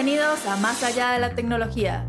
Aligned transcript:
Bienvenidos 0.00 0.46
a 0.46 0.56
Más 0.58 0.84
allá 0.84 1.10
de 1.10 1.18
la 1.18 1.30
tecnología. 1.30 2.06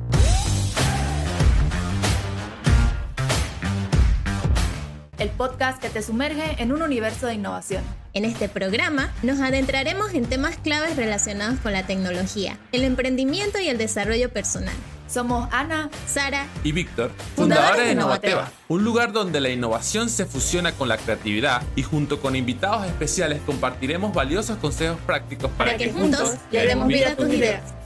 El 5.17 5.29
podcast 5.29 5.81
que 5.81 5.89
te 5.89 6.03
sumerge 6.03 6.61
en 6.61 6.71
un 6.71 6.83
universo 6.83 7.25
de 7.25 7.33
innovación. 7.33 7.83
En 8.13 8.25
este 8.25 8.47
programa 8.47 9.11
nos 9.23 9.39
adentraremos 9.39 10.13
en 10.13 10.27
temas 10.27 10.57
claves 10.57 10.97
relacionados 10.97 11.59
con 11.61 11.73
la 11.73 11.87
tecnología, 11.87 12.59
el 12.73 12.83
emprendimiento 12.83 13.59
y 13.59 13.69
el 13.69 13.79
desarrollo 13.79 14.29
personal. 14.29 14.75
Somos 15.07 15.49
Ana, 15.51 15.89
Sara 16.05 16.45
y 16.63 16.71
Víctor, 16.71 17.09
fundadores 17.35 17.87
de 17.87 17.93
Innovateva, 17.93 18.51
un 18.67 18.83
lugar 18.83 19.11
donde 19.13 19.41
la 19.41 19.49
innovación 19.49 20.11
se 20.11 20.27
fusiona 20.27 20.73
con 20.73 20.89
la 20.89 20.97
creatividad 20.97 21.63
y 21.75 21.81
junto 21.81 22.21
con 22.21 22.35
invitados 22.35 22.85
especiales 22.85 23.41
compartiremos 23.47 24.13
valiosos 24.13 24.57
consejos 24.57 24.99
prácticos 25.07 25.49
para, 25.57 25.75
que, 25.75 25.91
juntos 25.91 26.35
le 26.51 26.67
demos 26.67 26.87
vida 26.87 27.13
a 27.13 27.15
tus 27.15 27.33
ideas. 27.33 27.78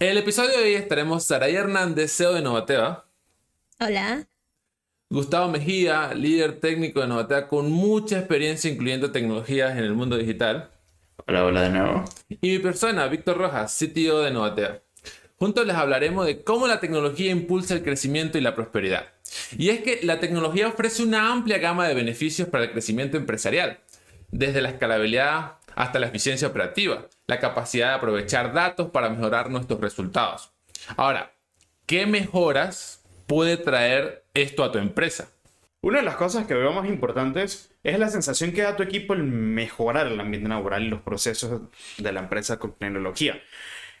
En 0.00 0.08
el 0.08 0.16
episodio 0.16 0.56
de 0.56 0.64
hoy 0.64 0.74
estaremos 0.76 1.24
Saray 1.24 1.54
Hernández, 1.54 2.16
CEO 2.16 2.32
de 2.32 2.40
Innovateva. 2.40 3.04
Hola. 3.80 4.26
Gustavo 5.10 5.50
Mejía, 5.50 6.14
líder 6.14 6.58
técnico 6.58 7.00
de 7.00 7.06
Innovateva 7.06 7.48
con 7.48 7.70
mucha 7.70 8.18
experiencia 8.18 8.70
incluyendo 8.70 9.12
tecnologías 9.12 9.72
en 9.72 9.84
el 9.84 9.92
mundo 9.92 10.16
digital. 10.16 10.70
Hola, 11.26 11.44
hola 11.44 11.62
de 11.64 11.68
nuevo. 11.68 12.04
Y 12.30 12.48
mi 12.48 12.58
persona, 12.60 13.08
Víctor 13.08 13.36
Rojas, 13.36 13.78
CTO 13.78 14.22
de 14.22 14.30
Innovateva. 14.30 14.78
Juntos 15.36 15.66
les 15.66 15.76
hablaremos 15.76 16.24
de 16.24 16.44
cómo 16.44 16.66
la 16.66 16.80
tecnología 16.80 17.30
impulsa 17.30 17.74
el 17.74 17.82
crecimiento 17.82 18.38
y 18.38 18.40
la 18.40 18.54
prosperidad. 18.54 19.04
Y 19.58 19.68
es 19.68 19.82
que 19.82 20.00
la 20.02 20.18
tecnología 20.18 20.68
ofrece 20.68 21.02
una 21.02 21.30
amplia 21.30 21.58
gama 21.58 21.86
de 21.86 21.92
beneficios 21.92 22.48
para 22.48 22.64
el 22.64 22.72
crecimiento 22.72 23.18
empresarial, 23.18 23.80
desde 24.30 24.62
la 24.62 24.70
escalabilidad 24.70 25.56
hasta 25.74 25.98
la 25.98 26.06
eficiencia 26.06 26.48
operativa, 26.48 27.06
la 27.26 27.38
capacidad 27.38 27.88
de 27.88 27.94
aprovechar 27.94 28.52
datos 28.52 28.90
para 28.90 29.08
mejorar 29.08 29.50
nuestros 29.50 29.80
resultados. 29.80 30.52
Ahora, 30.96 31.32
¿qué 31.86 32.06
mejoras 32.06 33.02
puede 33.26 33.56
traer 33.56 34.24
esto 34.34 34.64
a 34.64 34.72
tu 34.72 34.78
empresa? 34.78 35.28
Una 35.82 35.98
de 35.98 36.04
las 36.04 36.16
cosas 36.16 36.46
que 36.46 36.54
veo 36.54 36.72
más 36.72 36.86
importantes 36.86 37.70
es 37.82 37.98
la 37.98 38.10
sensación 38.10 38.52
que 38.52 38.62
da 38.62 38.76
tu 38.76 38.82
equipo 38.82 39.14
el 39.14 39.22
mejorar 39.22 40.06
el 40.06 40.20
ambiente 40.20 40.48
laboral 40.48 40.82
y 40.82 40.88
los 40.90 41.00
procesos 41.00 41.62
de 41.96 42.12
la 42.12 42.20
empresa 42.20 42.58
con 42.58 42.74
tecnología. 42.74 43.40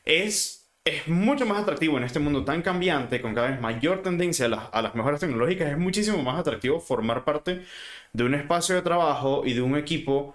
Es 0.04 0.59
es 0.96 1.08
mucho 1.08 1.46
más 1.46 1.62
atractivo 1.62 1.98
en 1.98 2.04
este 2.04 2.18
mundo 2.18 2.44
tan 2.44 2.62
cambiante, 2.62 3.20
con 3.20 3.34
cada 3.34 3.50
vez 3.50 3.60
mayor 3.60 4.02
tendencia 4.02 4.46
a 4.46 4.82
las, 4.82 4.94
mejoras 4.94 5.20
tecnológicas, 5.20 5.70
es 5.70 5.78
muchísimo 5.78 6.22
más 6.22 6.38
atractivo 6.38 6.80
formar 6.80 7.24
parte 7.24 7.62
de 8.12 8.24
un 8.24 8.34
espacio 8.34 8.74
de 8.74 8.82
trabajo 8.82 9.42
y 9.44 9.54
de 9.54 9.62
un 9.62 9.76
equipo 9.76 10.34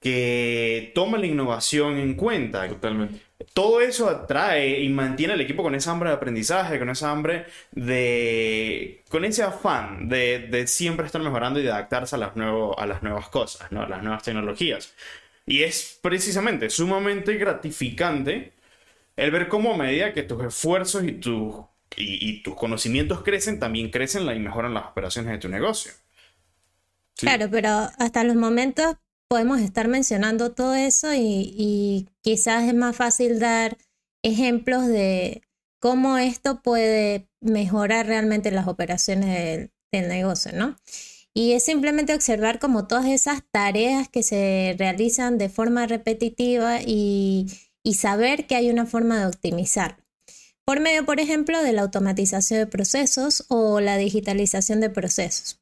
que 0.00 0.92
toma 0.94 1.18
la 1.18 1.26
innovación 1.26 1.96
en 1.96 2.14
cuenta. 2.14 2.68
Totalmente. 2.68 3.20
Todo 3.52 3.80
eso 3.80 4.08
atrae 4.08 4.80
y 4.80 4.88
mantiene 4.88 5.32
al 5.34 5.40
equipo 5.40 5.62
con 5.62 5.74
esa 5.74 5.92
hambre 5.92 6.10
de 6.10 6.16
aprendizaje, 6.16 6.78
con 6.78 6.90
esa 6.90 7.10
hambre 7.10 7.46
de... 7.72 9.02
con 9.08 9.24
ese 9.24 9.42
afán 9.42 10.08
de, 10.08 10.64
siempre 10.66 11.06
estar 11.06 11.22
mejorando 11.22 11.60
y 11.60 11.62
de 11.62 11.70
adaptarse 11.70 12.16
a 12.16 12.18
las, 12.18 12.32
a 12.36 12.86
las 12.86 13.02
nuevas 13.02 13.28
cosas, 13.28 13.70
¿no? 13.72 13.82
a 13.82 13.88
las 13.88 14.02
nuevas 14.02 14.22
tecnologías. 14.22 14.94
Y 15.46 15.62
es 15.62 15.98
precisamente 16.02 16.70
sumamente 16.70 17.34
gratificante 17.36 18.52
el 19.16 19.30
ver 19.30 19.48
cómo 19.48 19.74
a 19.74 19.76
medida 19.76 20.12
que 20.12 20.22
tus 20.22 20.42
esfuerzos 20.44 21.04
y, 21.04 21.12
tus 21.12 21.54
y, 21.96 22.42
tus 22.42 22.54
conocimientos 22.54 23.22
crecen, 23.22 23.60
también 23.60 23.90
crecen 23.90 24.28
y 24.28 24.38
mejoran 24.40 24.74
las 24.74 24.86
operaciones 24.86 25.32
de 25.32 25.38
tu 25.38 25.48
negocio. 25.48 25.92
Claro, 27.16 27.48
pero 27.50 27.68
hasta 27.98 28.24
los 28.24 28.34
momentos 28.34 28.96
podemos 29.28 29.60
estar 29.60 29.88
mencionando 29.88 30.52
todo 30.52 30.74
eso 30.74 31.08
y, 31.14 32.08
quizás 32.22 32.64
es 32.64 32.74
más 32.74 32.96
fácil 32.96 33.38
dar 33.38 33.76
ejemplos 34.22 34.86
de 34.86 35.42
cómo 35.78 36.18
esto 36.18 36.62
puede 36.62 37.28
mejorar 37.40 38.06
realmente 38.06 38.50
las 38.50 38.66
operaciones 38.66 39.28
del, 39.28 39.70
del 39.92 40.08
negocio, 40.08 40.52
¿no? 40.54 40.76
Y 41.36 41.52
es 41.52 41.64
simplemente 41.64 42.14
observar 42.14 42.58
como 42.58 42.86
todas 42.86 43.06
esas 43.06 43.42
tareas 43.50 44.08
que 44.08 44.22
se 44.22 44.76
realizan 44.78 45.36
de 45.36 45.48
forma 45.48 45.86
repetitiva 45.86 46.80
y, 46.80 47.48
y 47.84 47.94
saber 47.94 48.46
que 48.46 48.56
hay 48.56 48.70
una 48.70 48.86
forma 48.86 49.20
de 49.20 49.26
optimizar. 49.26 49.98
Por 50.64 50.80
medio, 50.80 51.04
por 51.04 51.20
ejemplo, 51.20 51.62
de 51.62 51.72
la 51.72 51.82
automatización 51.82 52.58
de 52.60 52.66
procesos 52.66 53.44
o 53.48 53.80
la 53.80 53.98
digitalización 53.98 54.80
de 54.80 54.88
procesos, 54.88 55.60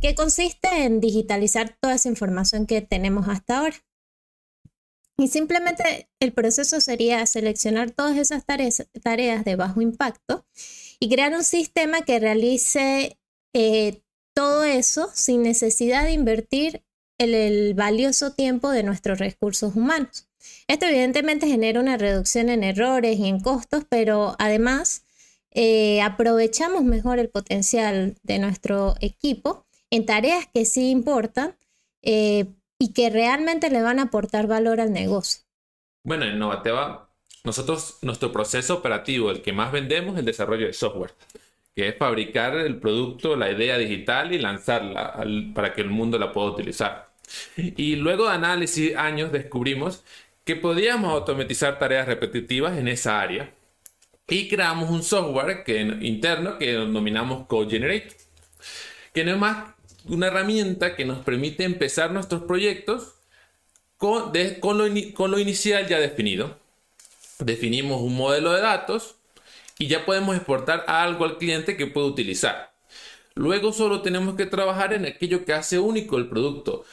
que 0.00 0.14
consiste 0.14 0.84
en 0.84 1.00
digitalizar 1.00 1.76
toda 1.80 1.96
esa 1.96 2.08
información 2.08 2.66
que 2.66 2.80
tenemos 2.80 3.28
hasta 3.28 3.58
ahora. 3.58 3.76
Y 5.16 5.28
simplemente 5.28 6.08
el 6.20 6.32
proceso 6.32 6.80
sería 6.80 7.24
seleccionar 7.26 7.90
todas 7.90 8.16
esas 8.16 8.44
tareas, 8.46 9.44
de 9.44 9.56
bajo 9.56 9.80
impacto 9.80 10.46
y 11.00 11.08
crear 11.08 11.34
un 11.34 11.44
sistema 11.44 12.02
que 12.02 12.18
realice 12.18 13.18
eh, 13.52 14.02
todo 14.34 14.64
eso 14.64 15.10
sin 15.14 15.42
necesidad 15.42 16.04
de 16.04 16.12
invertir 16.12 16.84
el 17.18 17.74
valioso 17.74 18.32
tiempo 18.32 18.70
de 18.70 18.82
nuestros 18.82 19.18
recursos 19.18 19.76
humanos. 19.76 20.28
Esto 20.66 20.86
evidentemente 20.86 21.46
genera 21.46 21.80
una 21.80 21.96
reducción 21.96 22.48
en 22.48 22.64
errores 22.64 23.18
y 23.18 23.28
en 23.28 23.40
costos, 23.40 23.84
pero 23.88 24.34
además 24.38 25.04
eh, 25.50 26.02
aprovechamos 26.02 26.82
mejor 26.82 27.18
el 27.18 27.28
potencial 27.28 28.16
de 28.22 28.38
nuestro 28.38 28.94
equipo 29.00 29.66
en 29.90 30.06
tareas 30.06 30.48
que 30.52 30.64
sí 30.64 30.90
importan 30.90 31.56
eh, 32.02 32.46
y 32.78 32.92
que 32.92 33.10
realmente 33.10 33.70
le 33.70 33.82
van 33.82 33.98
a 33.98 34.04
aportar 34.04 34.46
valor 34.46 34.80
al 34.80 34.92
negocio. 34.92 35.44
Bueno, 36.02 36.24
en 36.24 36.38
Novateva, 36.38 37.08
nosotros, 37.44 37.98
nuestro 38.02 38.32
proceso 38.32 38.74
operativo, 38.74 39.30
el 39.30 39.42
que 39.42 39.52
más 39.52 39.70
vendemos, 39.70 40.14
es 40.14 40.20
el 40.20 40.24
desarrollo 40.24 40.66
de 40.66 40.72
software, 40.72 41.12
que 41.74 41.88
es 41.88 41.96
fabricar 41.96 42.56
el 42.56 42.80
producto, 42.80 43.36
la 43.36 43.50
idea 43.50 43.78
digital 43.78 44.32
y 44.32 44.38
lanzarla 44.38 45.24
para 45.54 45.72
que 45.72 45.82
el 45.82 45.90
mundo 45.90 46.18
la 46.18 46.32
pueda 46.32 46.50
utilizar. 46.50 47.14
Y 47.56 47.96
luego 47.96 48.24
de 48.24 48.34
análisis 48.34 48.96
años 48.96 49.32
descubrimos 49.32 50.04
que 50.44 50.56
podíamos 50.56 51.12
automatizar 51.12 51.78
tareas 51.78 52.06
repetitivas 52.06 52.78
en 52.78 52.88
esa 52.88 53.20
área. 53.20 53.52
Y 54.28 54.48
creamos 54.48 54.90
un 54.90 55.02
software 55.02 55.64
que, 55.64 55.80
interno 55.80 56.58
que 56.58 56.72
denominamos 56.72 57.46
CodeGenerate, 57.46 58.16
que 59.12 59.24
no 59.24 59.32
es 59.32 59.38
más 59.38 59.74
una 60.06 60.28
herramienta 60.28 60.96
que 60.96 61.04
nos 61.04 61.24
permite 61.24 61.64
empezar 61.64 62.10
nuestros 62.10 62.42
proyectos 62.42 63.14
con, 63.96 64.32
con, 64.60 64.78
lo, 64.78 64.84
con 65.14 65.30
lo 65.30 65.38
inicial 65.38 65.86
ya 65.86 65.98
definido. 65.98 66.58
Definimos 67.38 68.00
un 68.00 68.16
modelo 68.16 68.52
de 68.52 68.60
datos 68.60 69.16
y 69.78 69.88
ya 69.88 70.04
podemos 70.06 70.36
exportar 70.36 70.84
algo 70.86 71.24
al 71.24 71.38
cliente 71.38 71.76
que 71.76 71.86
puede 71.86 72.06
utilizar. 72.06 72.72
Luego 73.34 73.72
solo 73.72 74.02
tenemos 74.02 74.36
que 74.36 74.46
trabajar 74.46 74.92
en 74.92 75.06
aquello 75.06 75.44
que 75.44 75.52
hace 75.52 75.78
único 75.78 76.16
el 76.18 76.28
producto, 76.28 76.84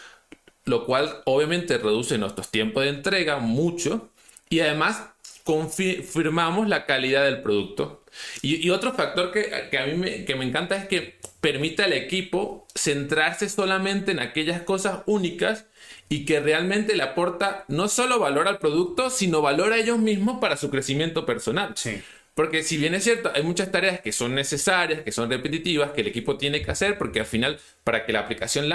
lo 0.66 0.86
cual 0.86 1.22
obviamente 1.26 1.78
reduce 1.78 2.18
nuestros 2.18 2.50
tiempos 2.50 2.84
de 2.84 2.90
entrega 2.90 3.38
mucho 3.38 4.10
y 4.50 4.60
además 4.60 5.04
confirmamos 5.44 6.68
la 6.68 6.86
calidad 6.86 7.24
del 7.24 7.42
producto. 7.42 8.04
Y, 8.42 8.70
otro 8.70 8.94
factor 8.94 9.32
que, 9.32 9.78
a 9.78 9.86
mí 9.86 9.96
me, 9.96 10.26
que 10.26 10.36
me 10.36 10.46
encanta 10.46 10.76
es 10.76 10.88
que 10.88 11.20
permite 11.40 11.84
al 11.84 11.94
equipo 11.94 12.68
centrarse 12.76 13.50
solamente 13.50 14.12
en 14.12 14.20
aquellas 14.20 14.62
cosas 14.62 15.00
únicas 15.06 15.66
y 16.10 16.26
que 16.26 16.40
realmente 16.40 16.96
le 16.96 17.04
aporta 17.04 17.66
no 17.68 17.88
solo 17.88 18.20
valor 18.20 18.48
al 18.48 18.60
producto, 18.60 19.10
sino 19.10 19.42
valor 19.42 19.74
a 19.74 19.78
ellos 19.78 19.98
mismos 19.98 20.40
para 20.40 20.58
su 20.58 20.70
crecimiento 20.70 21.26
personal. 21.26 21.72
Sí. 21.76 22.02
Porque 22.34 22.64
si 22.64 22.78
bien 22.78 22.96
es 22.96 23.04
cierto, 23.04 23.32
hay 23.36 23.44
muchas 23.44 23.72
tareas 23.72 24.00
que 24.00 24.12
son 24.12 24.34
necesarias, 24.36 25.02
que 25.02 25.12
son 25.12 25.30
repetitivas, 25.30 25.92
que 25.92 26.02
el 26.02 26.08
equipo 26.08 26.38
tiene 26.38 26.62
que 26.62 26.72
hacer, 26.72 26.98
porque 26.98 27.20
al 27.20 27.26
final, 27.26 27.60
para 27.84 28.06
que 28.06 28.14
la 28.14 28.20
aplicación 28.20 28.70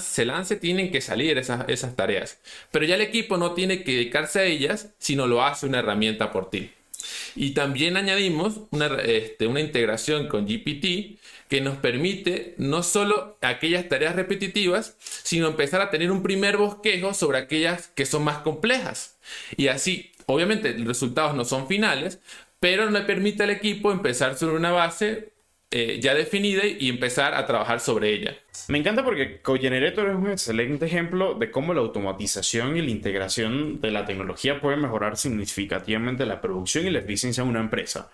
se 0.00 0.24
lance, 0.24 0.56
tienen 0.56 0.92
que 0.92 1.00
salir 1.00 1.38
esas, 1.38 1.68
esas 1.68 1.96
tareas. 1.96 2.38
Pero 2.70 2.84
ya 2.84 2.96
el 2.96 3.00
equipo 3.00 3.38
no 3.38 3.54
tiene 3.54 3.84
que 3.84 3.92
dedicarse 3.92 4.40
a 4.40 4.44
ellas, 4.44 4.90
sino 4.98 5.26
lo 5.26 5.42
hace 5.42 5.66
una 5.66 5.78
herramienta 5.78 6.30
por 6.30 6.50
ti. 6.50 6.70
Y 7.36 7.50
también 7.50 7.96
añadimos 7.96 8.60
una, 8.70 8.86
este, 9.02 9.46
una 9.46 9.60
integración 9.60 10.28
con 10.28 10.46
GPT 10.46 11.18
que 11.48 11.60
nos 11.60 11.76
permite 11.76 12.54
no 12.58 12.82
solo 12.82 13.36
aquellas 13.40 13.88
tareas 13.88 14.16
repetitivas, 14.16 14.96
sino 14.98 15.48
empezar 15.48 15.80
a 15.80 15.90
tener 15.90 16.10
un 16.10 16.22
primer 16.22 16.56
bosquejo 16.56 17.14
sobre 17.14 17.38
aquellas 17.38 17.88
que 17.88 18.06
son 18.06 18.24
más 18.24 18.38
complejas. 18.38 19.16
Y 19.56 19.68
así, 19.68 20.12
obviamente, 20.26 20.72
los 20.74 20.88
resultados 20.88 21.34
no 21.34 21.44
son 21.44 21.68
finales, 21.68 22.18
pero 22.64 22.88
le 22.88 23.02
permite 23.02 23.42
al 23.42 23.50
equipo 23.50 23.92
empezar 23.92 24.38
sobre 24.38 24.56
una 24.56 24.70
base 24.70 25.34
eh, 25.70 26.00
ya 26.00 26.14
definida 26.14 26.64
y 26.64 26.88
empezar 26.88 27.34
a 27.34 27.44
trabajar 27.44 27.78
sobre 27.78 28.14
ella. 28.14 28.38
Me 28.68 28.78
encanta 28.78 29.04
porque 29.04 29.42
CoGenerator 29.42 30.08
es 30.08 30.16
un 30.16 30.30
excelente 30.30 30.86
ejemplo 30.86 31.34
de 31.34 31.50
cómo 31.50 31.74
la 31.74 31.82
automatización 31.82 32.78
y 32.78 32.80
la 32.80 32.90
integración 32.90 33.82
de 33.82 33.90
la 33.90 34.06
tecnología 34.06 34.62
pueden 34.62 34.80
mejorar 34.80 35.18
significativamente 35.18 36.24
la 36.24 36.40
producción 36.40 36.86
y 36.86 36.90
la 36.90 37.00
eficiencia 37.00 37.44
de 37.44 37.50
una 37.50 37.60
empresa. 37.60 38.10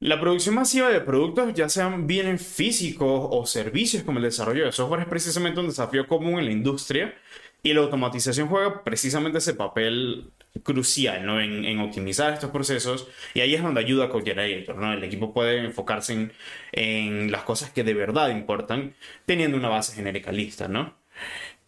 La 0.00 0.18
producción 0.18 0.54
masiva 0.54 0.88
de 0.88 1.02
productos, 1.02 1.52
ya 1.52 1.68
sean 1.68 2.06
bienes 2.06 2.40
físicos 2.46 3.28
o 3.30 3.44
servicios 3.44 4.04
como 4.04 4.20
el 4.20 4.24
desarrollo 4.24 4.64
de 4.64 4.72
software, 4.72 5.02
es 5.02 5.08
precisamente 5.08 5.60
un 5.60 5.66
desafío 5.66 6.08
común 6.08 6.38
en 6.38 6.46
la 6.46 6.52
industria 6.52 7.14
y 7.62 7.74
la 7.74 7.82
automatización 7.82 8.48
juega 8.48 8.82
precisamente 8.84 9.36
ese 9.36 9.52
papel 9.52 10.30
crucial 10.62 11.26
¿no? 11.26 11.40
en, 11.40 11.78
optimizar 11.80 12.32
estos 12.32 12.50
procesos 12.50 13.08
y 13.34 13.40
ahí 13.40 13.54
es 13.54 13.62
donde 13.62 13.80
ayuda 13.80 14.08
Editor, 14.46 14.76
¿no? 14.76 14.92
El 14.92 15.02
equipo 15.02 15.34
puede 15.34 15.64
enfocarse 15.64 16.12
en, 16.12 16.32
en, 16.72 17.32
las 17.32 17.42
cosas 17.42 17.70
que 17.70 17.82
de 17.84 17.94
verdad 17.94 18.30
importan 18.30 18.94
teniendo 19.26 19.56
una 19.56 19.68
base 19.68 19.94
genérica 19.94 20.32
lista, 20.32 20.68
¿no? 20.68 20.94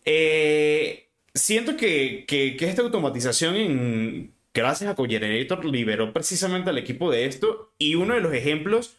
Eh, 0.05 1.09
siento 1.35 1.77
que, 1.77 2.25
que, 2.27 2.57
esta 2.61 2.83
automatización 2.83 4.33
gracias 4.55 4.91
a 4.91 5.03
Editor 5.03 5.65
liberó 5.65 6.13
precisamente 6.13 6.71
al 6.71 6.79
equipo 6.79 7.11
de 7.11 7.27
esto 7.27 7.73
y 7.79 7.97
uno 7.97 8.15
de 8.15 8.21
los 8.21 8.33
ejemplos 8.33 8.97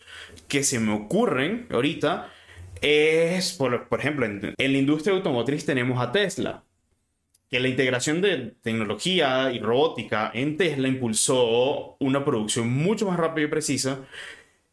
que 0.47 0.63
se 0.63 0.79
me 0.79 0.93
ocurren 0.93 1.67
ahorita 1.71 2.31
es, 2.81 3.53
por, 3.53 3.87
por 3.87 3.99
ejemplo, 3.99 4.25
en 4.25 4.53
la 4.57 4.77
industria 4.77 5.15
automotriz 5.15 5.65
tenemos 5.65 5.99
a 5.99 6.11
Tesla 6.11 6.66
que 7.49 7.59
la 7.59 7.69
integración 7.69 8.21
de 8.21 8.55
tecnología 8.61 9.51
y 9.53 9.59
robótica 9.59 10.31
en 10.33 10.57
Tesla 10.57 10.87
impulsó 10.87 11.95
una 11.99 12.25
producción 12.25 12.69
mucho 12.69 13.07
más 13.07 13.17
rápida 13.17 13.45
y 13.45 13.49
precisa 13.49 13.99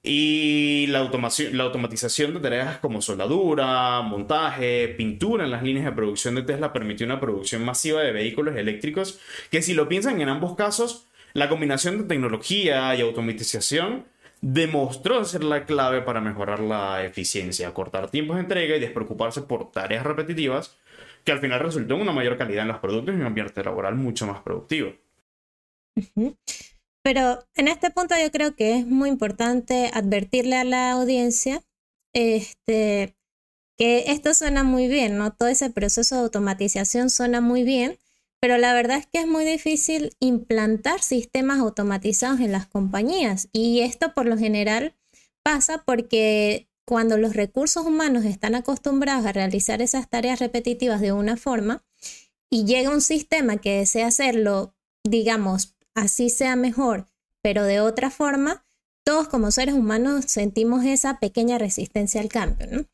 y 0.07 0.87
la, 0.89 0.99
automación, 0.99 1.57
la 1.57 1.65
automatización 1.65 2.35
de 2.35 2.41
tareas 2.41 2.79
como 2.79 3.01
soldadura, 3.01 4.03
montaje, 4.03 4.89
pintura 4.89 5.45
en 5.45 5.51
las 5.51 5.63
líneas 5.63 5.87
de 5.87 5.93
producción 5.93 6.35
de 6.35 6.43
Tesla 6.43 6.75
permitió 6.75 7.07
una 7.07 7.21
producción 7.21 7.65
masiva 7.65 8.03
de 8.03 8.13
vehículos 8.13 8.55
eléctricos 8.57 9.19
que 9.51 9.63
si 9.63 9.73
lo 9.73 9.89
piensan 9.89 10.21
en 10.21 10.29
ambos 10.29 10.57
casos, 10.57 11.07
la 11.33 11.49
combinación 11.49 11.97
de 11.97 12.05
tecnología 12.05 12.95
y 12.95 13.01
automatización 13.01 14.05
demostró 14.43 15.25
ser 15.25 15.43
la 15.43 15.65
clave 15.65 16.03
para 16.03 16.21
mejorar 16.21 16.61
la 16.61 17.03
eficiencia, 17.03 17.73
cortar 17.73 18.11
tiempos 18.11 18.37
de 18.37 18.43
entrega 18.43 18.77
y 18.77 18.81
despreocuparse 18.81 19.41
por 19.41 19.73
tareas 19.73 20.05
repetitivas 20.05 20.77
que 21.25 21.33
al 21.33 21.41
final 21.41 21.61
resultó 21.61 21.95
en 21.95 22.03
una 22.03 22.13
mayor 22.13 22.37
calidad 22.37 22.63
en 22.63 22.69
los 22.69 22.79
productos 22.79 23.15
y 23.15 23.19
un 23.19 23.27
ambiente 23.27 23.65
laboral 23.65 23.95
mucho 23.95 24.27
más 24.27 24.43
productivo. 24.43 24.93
Pero 27.03 27.47
en 27.55 27.69
este 27.69 27.91
punto 27.91 28.15
yo 28.21 28.31
creo 28.31 28.57
que 28.57 28.79
es 28.79 28.87
muy 28.87 29.09
importante 29.09 29.91
advertirle 29.93 30.57
a 30.57 30.65
la 30.65 30.93
audiencia 30.93 31.63
este, 32.15 33.17
que 33.77 34.05
esto 34.07 34.33
suena 34.35 34.65
muy 34.65 34.89
bien, 34.89 35.19
¿no? 35.19 35.33
Todo 35.33 35.49
ese 35.49 35.71
proceso 35.71 36.15
de 36.15 36.23
automatización 36.23 37.11
suena 37.11 37.41
muy 37.41 37.63
bien, 37.63 37.99
pero 38.41 38.57
la 38.59 38.73
verdad 38.75 38.99
es 38.99 39.07
que 39.07 39.21
es 39.21 39.27
muy 39.27 39.45
difícil 39.45 40.17
implantar 40.21 41.03
sistemas 41.03 41.59
automatizados 41.59 42.41
en 42.41 42.53
las 42.53 42.67
compañías 42.67 43.49
y 43.53 43.81
esto 43.81 44.15
por 44.15 44.27
lo 44.27 44.37
general 44.37 44.95
pasa 45.43 45.83
porque 45.85 46.69
cuando 46.87 47.17
los 47.17 47.35
recursos 47.35 47.87
humanos 47.87 48.25
están 48.25 48.55
acostumbrados 48.55 49.27
a 49.27 49.33
realizar 49.33 49.81
esas 49.83 50.09
tareas 50.09 50.39
repetitivas 50.39 51.01
de 51.01 51.13
una 51.13 51.37
forma 51.37 51.85
y 52.51 52.65
llega 52.65 52.91
un 52.91 53.01
sistema 53.01 53.57
que 53.57 53.79
desea 53.79 54.09
hacerlo, 54.09 54.75
digamos, 55.03 55.77
así 55.95 56.31
sea 56.31 56.57
mejor, 56.57 57.07
pero 57.43 57.65
de 57.65 57.81
otra 57.81 58.11
forma, 58.11 58.67
todos 59.05 59.29
como 59.29 59.51
seres 59.51 59.75
humanos 59.75 60.27
sentimos 60.29 60.85
esa 60.85 61.19
pequeña 61.19 61.59
resistencia 61.59 62.21
al 62.21 62.29
cambio. 62.29 62.87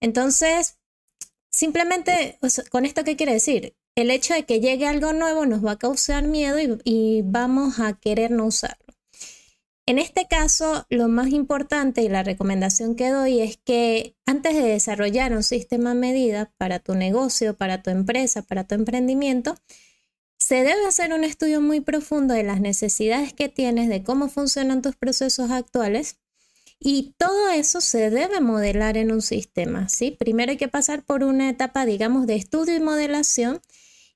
Entonces, 0.00 0.78
simplemente, 1.50 2.38
¿con 2.70 2.84
esto 2.84 3.04
qué 3.04 3.16
quiere 3.16 3.32
decir? 3.32 3.76
El 3.96 4.10
hecho 4.10 4.34
de 4.34 4.44
que 4.44 4.60
llegue 4.60 4.86
algo 4.86 5.12
nuevo 5.12 5.46
nos 5.46 5.64
va 5.64 5.72
a 5.72 5.78
causar 5.78 6.24
miedo 6.24 6.60
y, 6.60 6.78
y 6.84 7.22
vamos 7.24 7.80
a 7.80 7.94
querer 7.94 8.30
no 8.30 8.46
usarlo. 8.46 8.87
En 9.88 9.98
este 9.98 10.26
caso, 10.28 10.84
lo 10.90 11.08
más 11.08 11.28
importante 11.28 12.02
y 12.02 12.10
la 12.10 12.22
recomendación 12.22 12.94
que 12.94 13.08
doy 13.08 13.40
es 13.40 13.56
que 13.56 14.14
antes 14.26 14.54
de 14.54 14.60
desarrollar 14.60 15.32
un 15.32 15.42
sistema 15.42 15.94
medida 15.94 16.52
para 16.58 16.78
tu 16.78 16.94
negocio, 16.94 17.56
para 17.56 17.82
tu 17.82 17.88
empresa, 17.88 18.42
para 18.42 18.64
tu 18.64 18.74
emprendimiento, 18.74 19.54
se 20.38 20.56
debe 20.56 20.86
hacer 20.86 21.14
un 21.14 21.24
estudio 21.24 21.62
muy 21.62 21.80
profundo 21.80 22.34
de 22.34 22.42
las 22.42 22.60
necesidades 22.60 23.32
que 23.32 23.48
tienes, 23.48 23.88
de 23.88 24.02
cómo 24.02 24.28
funcionan 24.28 24.82
tus 24.82 24.94
procesos 24.94 25.50
actuales 25.50 26.18
y 26.78 27.14
todo 27.16 27.48
eso 27.48 27.80
se 27.80 28.10
debe 28.10 28.42
modelar 28.42 28.98
en 28.98 29.10
un 29.10 29.22
sistema, 29.22 29.88
¿sí? 29.88 30.10
Primero 30.10 30.50
hay 30.50 30.58
que 30.58 30.68
pasar 30.68 31.02
por 31.02 31.24
una 31.24 31.48
etapa, 31.48 31.86
digamos, 31.86 32.26
de 32.26 32.36
estudio 32.36 32.76
y 32.76 32.80
modelación 32.80 33.62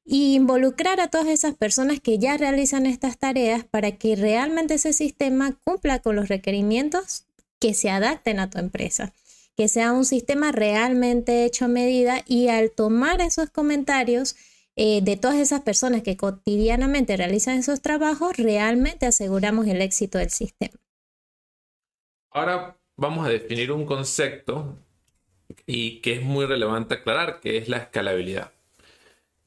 y 0.04 0.34
involucrar 0.34 1.00
a 1.00 1.08
todas 1.08 1.28
esas 1.28 1.54
personas 1.54 2.00
que 2.00 2.18
ya 2.18 2.36
realizan 2.36 2.86
estas 2.86 3.18
tareas 3.18 3.64
para 3.64 3.92
que 3.92 4.16
realmente 4.16 4.74
ese 4.74 4.92
sistema 4.92 5.56
cumpla 5.64 6.00
con 6.00 6.16
los 6.16 6.28
requerimientos 6.28 7.24
que 7.60 7.74
se 7.74 7.90
adapten 7.90 8.40
a 8.40 8.50
tu 8.50 8.58
empresa, 8.58 9.12
que 9.56 9.68
sea 9.68 9.92
un 9.92 10.04
sistema 10.04 10.50
realmente 10.50 11.44
hecho 11.44 11.66
a 11.66 11.68
medida 11.68 12.22
y 12.26 12.48
al 12.48 12.72
tomar 12.72 13.20
esos 13.20 13.50
comentarios 13.50 14.34
eh, 14.74 15.02
de 15.02 15.16
todas 15.16 15.36
esas 15.36 15.60
personas 15.60 16.02
que 16.02 16.16
cotidianamente 16.16 17.16
realizan 17.16 17.58
esos 17.58 17.80
trabajos, 17.82 18.36
realmente 18.36 19.06
aseguramos 19.06 19.66
el 19.66 19.82
éxito 19.82 20.18
del 20.18 20.30
sistema. 20.30 20.74
Ahora 22.30 22.78
vamos 22.96 23.26
a 23.26 23.28
definir 23.28 23.70
un 23.70 23.84
concepto 23.84 24.78
y 25.66 26.00
que 26.00 26.14
es 26.14 26.22
muy 26.22 26.46
relevante 26.46 26.94
aclarar, 26.94 27.40
que 27.40 27.58
es 27.58 27.68
la 27.68 27.76
escalabilidad 27.76 28.52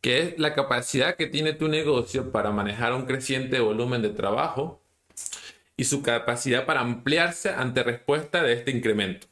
que 0.06 0.22
es 0.22 0.38
la 0.38 0.54
capacidad 0.54 1.16
que 1.16 1.26
tiene 1.26 1.54
tu 1.54 1.68
negocio 1.68 2.32
para 2.32 2.52
manejar 2.52 2.94
un 2.94 3.08
creciente 3.08 3.60
volumen 3.60 4.04
de 4.04 4.10
trabajo 4.10 4.80
y 5.76 5.86
su 5.86 6.04
capacidad 6.04 6.68
para 6.68 6.82
ampliarse 6.82 7.50
ante 7.50 7.82
respuesta 7.82 8.44
de 8.44 8.54
este 8.54 8.70
incremento. 8.70 9.26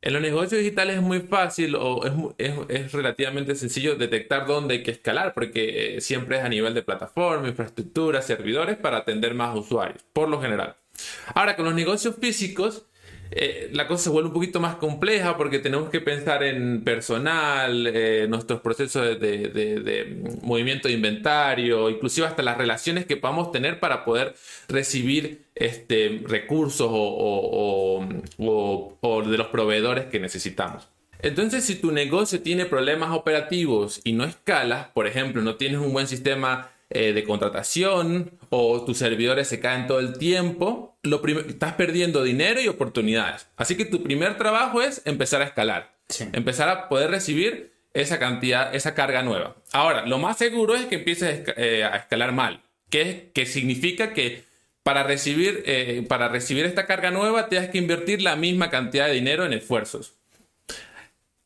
En 0.00 0.12
los 0.12 0.22
negocios 0.22 0.60
digitales 0.60 0.98
es 0.98 1.02
muy 1.02 1.18
fácil 1.18 1.74
o 1.74 2.32
es, 2.38 2.92
relativamente 2.92 3.56
sencillo 3.56 3.96
detectar 3.96 4.46
dónde 4.46 4.74
hay 4.74 4.82
que 4.84 4.92
escalar, 4.92 5.34
porque 5.34 5.96
eh, 5.96 6.00
siempre 6.00 6.38
es 6.38 6.44
a 6.44 6.48
nivel 6.48 6.74
de 6.74 6.84
plataforma, 6.84 7.48
infraestructura, 7.48 8.22
servidores 8.22 8.76
para 8.76 8.98
atender 8.98 9.34
más 9.34 9.58
usuarios, 9.58 10.04
por 10.12 10.28
lo 10.28 10.40
general. 10.40 10.76
Ahora, 11.34 11.56
con 11.56 11.64
los 11.64 11.74
negocios 11.74 12.14
físicos, 12.20 12.86
eh, 13.34 13.70
la 13.72 13.88
cosa 13.88 14.04
se 14.04 14.10
vuelve 14.10 14.28
un 14.28 14.34
poquito 14.34 14.60
más 14.60 14.76
compleja 14.76 15.38
porque 15.38 15.58
tenemos 15.58 15.88
que 15.88 16.00
pensar 16.00 16.42
en 16.42 16.84
personal, 16.84 17.86
eh, 17.86 18.26
nuestros 18.28 18.60
procesos 18.60 19.18
de, 19.18 20.22
movimiento 20.42 20.88
de 20.88 20.94
inventario, 20.94 21.88
inclusive 21.88 22.26
hasta 22.26 22.42
las 22.42 22.58
relaciones 22.58 23.06
que 23.06 23.16
podamos 23.16 23.50
tener 23.50 23.80
para 23.80 24.04
poder 24.04 24.34
recibir 24.68 25.44
este, 25.54 26.22
recursos 26.26 26.88
o, 26.92 28.06
o 28.38 29.22
de 29.22 29.38
los 29.38 29.46
proveedores 29.46 30.04
que 30.06 30.20
necesitamos. 30.20 30.88
Entonces, 31.20 31.64
si 31.64 31.76
tu 31.76 31.92
negocio 31.92 32.42
tiene 32.42 32.66
problemas 32.66 33.12
operativos 33.12 34.00
y 34.04 34.12
no 34.12 34.24
escalas, 34.24 34.88
por 34.88 35.06
ejemplo, 35.06 35.40
no 35.40 35.54
tienes 35.54 35.80
un 35.80 35.92
buen 35.92 36.08
sistema 36.08 36.70
eh, 36.94 37.12
de 37.12 37.24
contratación 37.24 38.38
o 38.50 38.84
tus 38.84 38.98
servidores 38.98 39.48
se 39.48 39.60
caen 39.60 39.86
todo 39.86 39.98
el 40.00 40.18
tiempo, 40.18 40.96
lo 41.02 41.22
estás 41.26 41.74
perdiendo 41.74 42.22
dinero 42.22 42.60
y 42.60 42.68
oportunidades. 42.68 43.48
Así 43.56 43.76
que 43.76 43.84
tu 43.84 44.02
primer 44.02 44.38
trabajo 44.38 44.82
es 44.82 45.02
empezar 45.04 45.42
a 45.42 45.46
escalar, 45.46 45.94
empezar 46.32 46.68
a 46.68 46.88
poder 46.88 47.10
recibir 47.10 47.72
esa 47.94 48.18
cantidad, 48.18 48.74
esa 48.74 48.94
carga 48.94 49.22
nueva. 49.22 49.56
Ahora, 49.72 50.06
lo 50.06 50.18
más 50.18 50.38
seguro 50.38 50.74
es 50.74 50.86
que 50.86 50.96
empieces 50.96 51.42
eh, 51.56 51.84
a 51.84 51.96
escalar 51.96 52.32
mal, 52.32 52.62
que, 52.90 53.30
que 53.34 53.46
significa 53.46 54.12
que 54.12 54.44
para 54.82 55.02
recibir, 55.02 55.62
eh, 55.66 56.04
para 56.08 56.28
recibir 56.28 56.64
esta 56.64 56.86
carga 56.86 57.10
nueva 57.10 57.48
tienes 57.48 57.70
que 57.70 57.78
invertir 57.78 58.22
la 58.22 58.36
misma 58.36 58.70
cantidad 58.70 59.06
de 59.06 59.14
dinero 59.14 59.44
en 59.44 59.52
esfuerzos 59.52 60.14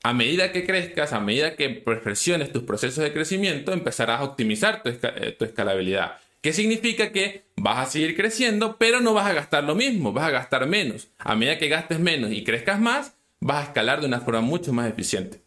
a 0.09 0.13
medida 0.13 0.53
que 0.53 0.65
crezcas, 0.65 1.13
a 1.13 1.19
medida 1.19 1.57
que 1.57 1.69
perfecciones 1.69 2.53
tus 2.53 2.63
procesos 2.63 3.03
de 3.03 3.13
crecimiento, 3.13 3.73
empezarás 3.73 4.21
a 4.21 4.25
optimizar 4.25 4.83
eh, 4.85 5.35
tu, 5.37 5.45
escalabilidad. 5.45 6.19
¿Qué 6.41 6.53
significa 6.53 7.11
que 7.11 7.43
vas 7.57 7.79
a 7.79 7.91
seguir 7.91 8.15
creciendo, 8.15 8.77
pero 8.77 9.01
no 9.01 9.15
vas 9.15 9.27
a 9.27 9.33
gastar 9.33 9.65
lo 9.65 9.75
mismo, 9.75 10.13
vas 10.13 10.29
a 10.29 10.31
gastar 10.31 10.69
menos. 10.69 11.09
A 11.19 11.35
medida 11.35 11.59
que 11.59 11.67
gastes 11.67 11.99
menos 11.99 12.31
y 12.31 12.45
crezcas 12.45 12.79
más, 12.79 13.17
vas 13.41 13.57
a 13.57 13.63
escalar 13.65 14.01
de 14.01 14.07
una 14.07 14.21
forma 14.21 14.43
mucho 14.43 14.73
más 14.73 14.89
eficiente. 14.89 15.41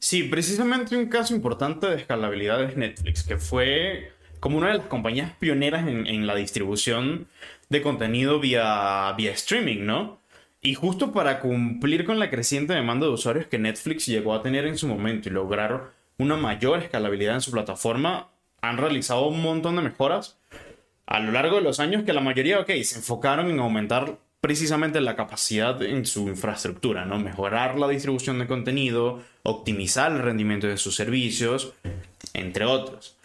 Sí, 0.00 0.24
precisamente 0.24 0.96
un 0.96 1.06
caso 1.06 1.32
importante 1.32 1.86
de 1.86 1.94
escalabilidad 1.94 2.64
es 2.64 2.76
Netflix, 2.76 3.22
que 3.22 3.36
fue 3.36 4.10
como 4.40 4.58
una 4.58 4.72
de 4.72 4.78
las 4.78 4.86
compañías 4.88 5.30
pioneras 5.38 5.86
en, 5.86 6.26
la 6.26 6.34
distribución 6.34 7.28
de 7.68 7.82
contenido 7.82 8.40
vía 8.40 9.14
streaming, 9.16 9.86
¿no? 9.86 10.17
Y 10.60 10.74
justo 10.74 11.12
para 11.12 11.40
cumplir 11.40 12.04
con 12.04 12.18
la 12.18 12.30
creciente 12.30 12.72
demanda 12.72 13.06
de 13.06 13.12
usuarios 13.12 13.46
que 13.46 13.58
Netflix 13.58 14.06
llegó 14.06 14.34
a 14.34 14.42
tener 14.42 14.66
en 14.66 14.76
su 14.76 14.88
momento 14.88 15.28
y 15.28 15.32
lograr 15.32 15.92
una 16.18 16.36
mayor 16.36 16.82
escalabilidad 16.82 17.34
en 17.34 17.40
su 17.40 17.52
plataforma, 17.52 18.28
han 18.60 18.76
realizado 18.76 19.28
un 19.28 19.40
montón 19.40 19.76
de 19.76 19.82
mejoras 19.82 20.36
a 21.06 21.20
lo 21.20 21.32
largo 21.32 21.56
de 21.56 21.62
los 21.62 21.80
años 21.80 22.02
que 22.02 22.12
la 22.12 22.20
mayoría, 22.20 22.60
ok, 22.60 22.70
se 22.82 22.96
enfocaron 22.96 23.50
en 23.50 23.60
aumentar 23.60 24.18
precisamente 24.40 25.00
la 25.00 25.16
capacidad 25.16 25.80
en 25.82 26.04
su 26.04 26.28
infraestructura, 26.28 27.04
¿no? 27.04 27.18
Mejorar 27.18 27.78
la 27.78 27.88
distribución 27.88 28.38
de 28.38 28.46
contenido, 28.46 29.22
optimizar 29.42 30.12
el 30.12 30.22
rendimiento 30.22 30.66
de 30.66 30.76
sus 30.76 30.94
servicios, 30.94 31.72
entre 32.34 32.64
otros. 32.64 33.16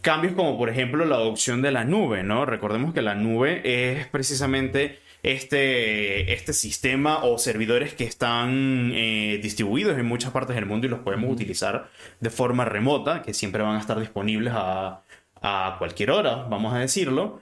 Cambios 0.00 0.34
como 0.34 0.56
por 0.56 0.70
ejemplo 0.70 1.04
la 1.04 1.16
adopción 1.16 1.62
de 1.62 1.72
la 1.72 1.84
nube, 1.84 2.22
¿no? 2.22 2.46
Recordemos 2.46 2.94
que 2.94 3.02
la 3.02 3.14
nube 3.14 3.60
es 3.64 4.06
precisamente 4.08 5.00
este, 5.24 6.32
este 6.32 6.52
sistema 6.52 7.24
o 7.24 7.38
servidores 7.38 7.94
que 7.94 8.04
están 8.04 8.92
eh, 8.94 9.40
distribuidos 9.42 9.98
en 9.98 10.06
muchas 10.06 10.30
partes 10.30 10.54
del 10.54 10.66
mundo 10.66 10.86
y 10.86 10.90
los 10.90 11.00
podemos 11.00 11.32
utilizar 11.32 11.90
de 12.20 12.30
forma 12.30 12.64
remota, 12.64 13.22
que 13.22 13.34
siempre 13.34 13.62
van 13.62 13.76
a 13.76 13.80
estar 13.80 13.98
disponibles 13.98 14.52
a, 14.54 15.02
a 15.42 15.76
cualquier 15.78 16.10
hora, 16.10 16.46
vamos 16.48 16.74
a 16.74 16.78
decirlo. 16.78 17.40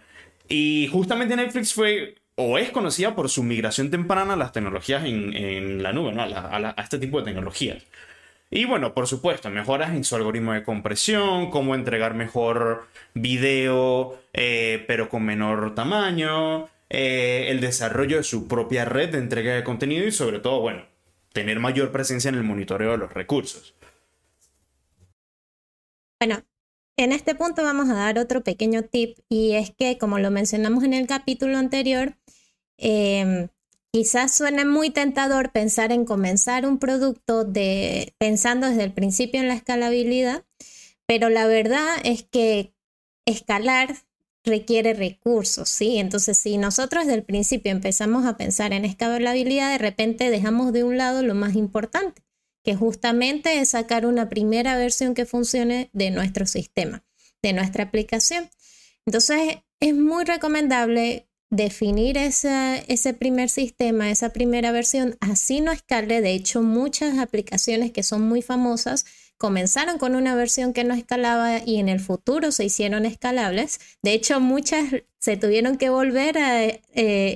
Y 0.49 0.89
justamente 0.93 1.37
Netflix 1.37 1.75
fue 1.75 2.15
o 2.37 2.57
es 2.57 2.71
conocida 2.71 3.15
por 3.15 3.29
su 3.29 3.43
migración 3.43 3.91
temprana 3.91 4.35
a 4.35 4.37
las 4.37 4.53
tecnologías 4.53 5.05
en, 5.05 5.83
la 5.83 5.93
nube, 5.93 6.13
¿no? 6.13 6.23
a, 6.23 6.75
este 6.79 6.99
tipo 6.99 7.19
de 7.19 7.25
tecnologías. 7.25 7.85
Y 8.51 8.65
bueno, 8.67 8.95
por 8.95 9.07
supuesto, 9.07 9.51
mejoras 9.51 9.91
en 9.91 10.05
su 10.05 10.15
algoritmo 10.15 10.53
de 10.53 10.63
compresión, 10.63 11.51
cómo 11.51 11.75
entregar 11.75 12.15
mejor 12.15 12.87
video, 13.15 14.19
eh, 14.35 14.85
pero 14.87 15.09
con 15.09 15.25
menor 15.25 15.75
tamaño, 15.75 16.69
eh, 16.95 17.51
el 17.51 17.61
desarrollo 17.63 18.19
de 18.19 18.23
su 18.23 18.47
propia 18.47 18.85
red 18.85 19.13
de 19.13 19.19
entrega 19.19 19.55
de 19.55 19.65
contenido 19.65 20.07
y 20.07 20.13
sobre 20.13 20.41
todo, 20.41 20.61
bueno, 20.61 20.85
tener 21.33 21.59
mayor 21.59 21.91
presencia 21.91 22.29
en 22.29 22.35
el 22.35 22.43
monitoreo 22.43 22.91
de 22.91 22.99
los 22.99 23.15
recursos. 23.15 23.75
Bueno, 26.21 26.45
en 26.99 27.13
este 27.13 27.35
punto 27.35 27.63
vamos 27.63 27.89
a 27.89 27.95
dar 27.95 28.19
otro 28.19 28.45
pequeño 28.45 28.83
tip 28.83 29.17
y 29.31 29.55
es 29.55 29.71
que, 29.75 29.97
como 29.97 30.19
lo 30.19 30.31
mencionamos 30.31 30.85
en 30.85 30.93
el 30.93 31.07
capítulo 31.07 31.57
anterior, 31.57 32.19
em, 32.77 33.49
quizás 33.91 34.37
suene 34.37 34.67
muy 34.67 34.91
tentador 34.91 35.51
pensar 35.51 35.93
en 35.93 36.05
comenzar 36.05 36.67
un 36.67 36.79
producto 36.79 37.45
de, 37.45 38.15
pensando 38.19 38.67
desde 38.67 38.85
el 38.85 38.93
principio 38.93 39.41
en 39.41 39.49
la 39.49 39.55
escalabilidad, 39.55 40.45
pero 41.07 41.31
la 41.31 41.47
verdad 41.47 41.89
es 42.05 42.23
que 42.23 42.75
escalar 43.25 43.97
requiere 44.45 44.95
recursos, 44.95 45.69
¿sí? 45.69 45.99
Entonces, 45.99 46.39
si 46.39 46.59
nosotros 46.59 47.05
desde 47.05 47.19
el 47.19 47.25
principio 47.25 47.71
empezamos 47.71 48.27
a 48.27 48.37
pensar 48.37 48.73
en 48.73 48.85
escalabilidad, 48.85 49.71
de 49.71 49.79
repente 49.79 50.31
dejamos 50.31 50.73
de 50.73 50.85
un 50.85 50.97
lado 50.97 51.23
lo 51.23 51.35
más 51.35 51.55
importante, 51.55 52.23
que 52.65 52.75
justamente 52.75 53.61
es 53.61 53.71
sacar 53.71 54.07
una 54.07 54.29
primera 54.29 54.77
versión 54.77 55.15
que 55.15 55.27
funcione 55.27 55.91
de 55.93 56.11
nuestro 56.11 56.47
sistema, 56.47 57.05
de 57.43 57.53
nuestra 57.53 57.85
aplicación. 57.85 58.51
Entonces, 59.07 59.59
es 59.81 59.95
muy 59.95 60.25
recomendable 60.25 61.29
definir 61.51 62.17
ese, 62.17 62.85
ese 62.89 63.15
primer 63.15 63.51
sistema, 63.51 64.11
esa 64.11 64.31
primera 64.31 64.73
versión, 64.73 65.17
así 65.21 65.61
no 65.61 65.71
escale. 65.71 66.21
De 66.21 66.33
hecho, 66.33 66.63
muchas 66.63 67.19
aplicaciones 67.19 67.93
que 67.93 68.03
son 68.03 68.23
muy 68.23 68.43
famosas 68.43 69.05
comenzaron 69.43 69.99
con 69.99 70.15
una 70.15 70.37
versión 70.37 70.73
que 70.73 70.85
no 70.85 70.95
escalaba 70.95 71.59
y 71.67 71.81
en 71.81 71.89
el 71.89 71.99
futuro 71.99 72.53
se 72.53 72.65
hicieron 72.65 73.05
escalables. 73.05 73.81
De 74.01 74.13
hecho, 74.13 74.39
muchas 74.39 74.85
se 75.19 75.37
tuvieron 75.37 75.79
que 75.79 75.91
volver 75.91 76.39
a 76.39 76.63
eh, 76.63 76.79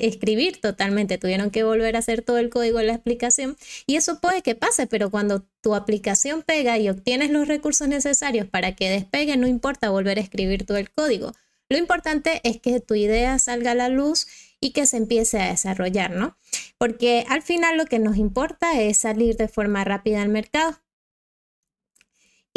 escribir 0.03 0.61
totalmente, 0.61 1.19
tuvieron 1.19 1.51
que 1.51 1.65
volver 1.65 1.97
a 1.97 1.99
hacer 1.99 2.23
todo 2.23 2.39
el 2.39 2.49
código 2.49 2.79
de 2.79 2.85
la 2.85 2.93
explicación. 2.93 3.57
Y 3.89 3.97
eso 3.97 4.21
puede 4.21 4.43
que 4.43 4.55
pase, 4.55 4.87
pero 4.87 5.11
cuando 5.11 5.43
tu 5.61 5.75
aplicación 5.75 6.43
pega 6.43 6.79
y 6.79 6.89
obtienes 6.89 7.33
los 7.33 7.49
recursos 7.49 7.89
necesarios 7.89 8.47
para 8.47 8.77
que 8.77 8.89
despegue, 8.89 9.37
no 9.37 9.49
importa 9.49 9.91
volver 9.91 10.19
a 10.19 10.23
escribir 10.23 10.65
todo 10.65 10.77
el 10.77 10.93
código. 10.93 11.33
Lo 11.69 11.77
importante 11.77 12.41
es 12.45 12.61
que 12.61 12.79
tu 12.79 12.95
idea 12.95 13.37
salga 13.41 13.73
a 13.73 13.75
la 13.75 13.89
luz 13.89 14.29
y 14.61 14.71
que 14.71 14.87
se 14.87 14.99
empiece 14.99 15.41
a 15.41 15.49
desarrollar, 15.49 16.13
¿no? 16.13 16.39
Porque 16.79 17.25
al 17.29 17.43
final 17.43 17.77
lo 17.77 17.87
que 17.87 17.99
nos 17.99 18.17
importa 18.17 18.81
es 18.81 18.99
salir 18.99 19.37
de 19.37 19.49
forma 19.49 19.83
rápida 19.83 20.23
al 20.23 20.29
mercado. 20.29 20.79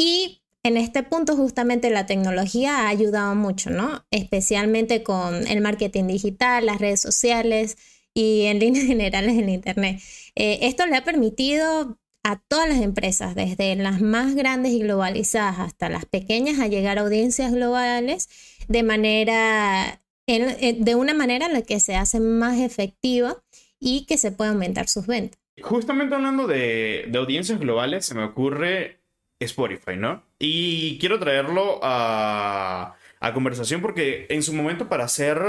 Y 0.00 0.40
en 0.62 0.78
este 0.78 1.02
punto 1.02 1.36
justamente 1.36 1.90
la 1.90 2.06
tecnología 2.06 2.78
ha 2.78 2.88
ayudado 2.88 3.34
mucho, 3.34 3.68
¿no? 3.68 4.06
Especialmente 4.10 5.02
con 5.02 5.46
el 5.46 5.60
marketing 5.60 6.06
digital, 6.06 6.64
las 6.64 6.80
redes 6.80 7.00
sociales 7.00 7.76
y 8.14 8.46
en 8.46 8.58
líneas 8.60 8.86
generales 8.86 9.36
el 9.36 9.50
Internet. 9.50 10.00
Eh, 10.34 10.60
esto 10.62 10.86
le 10.86 10.96
ha 10.96 11.04
permitido 11.04 11.98
a 12.22 12.36
todas 12.48 12.68
las 12.68 12.80
empresas, 12.80 13.34
desde 13.34 13.76
las 13.76 14.00
más 14.00 14.34
grandes 14.34 14.72
y 14.72 14.80
globalizadas 14.80 15.58
hasta 15.58 15.90
las 15.90 16.06
pequeñas, 16.06 16.60
a 16.60 16.66
llegar 16.66 16.98
a 16.98 17.02
audiencias 17.02 17.52
globales 17.52 18.28
de 18.68 18.82
manera, 18.82 20.02
de 20.26 20.94
una 20.94 21.12
manera 21.12 21.46
en 21.46 21.52
la 21.52 21.62
que 21.62 21.80
se 21.80 21.94
hace 21.96 22.20
más 22.20 22.58
efectiva 22.58 23.42
y 23.78 24.06
que 24.06 24.16
se 24.16 24.32
puede 24.32 24.50
aumentar 24.50 24.88
sus 24.88 25.06
ventas. 25.06 25.40
Justamente 25.62 26.14
hablando 26.14 26.46
de, 26.46 27.06
de 27.08 27.18
audiencias 27.18 27.58
globales, 27.58 28.06
se 28.06 28.14
me 28.14 28.24
ocurre 28.24 28.99
Spotify, 29.40 29.96
¿no? 29.96 30.22
Y 30.38 30.98
quiero 30.98 31.18
traerlo 31.18 31.80
a, 31.82 32.94
conversación 33.34 33.80
porque 33.80 34.26
en 34.28 34.42
su 34.42 34.52
momento 34.52 34.88
para 34.88 35.08
ser... 35.08 35.40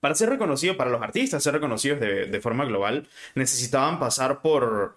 Para 0.00 0.14
ser 0.14 0.28
reconocido, 0.28 0.76
para 0.76 0.90
los 0.90 1.02
artistas 1.02 1.42
ser 1.42 1.54
reconocidos 1.54 1.98
de, 1.98 2.40
forma 2.40 2.64
global, 2.64 3.08
necesitaban 3.34 3.98
pasar 3.98 4.42
por, 4.42 4.96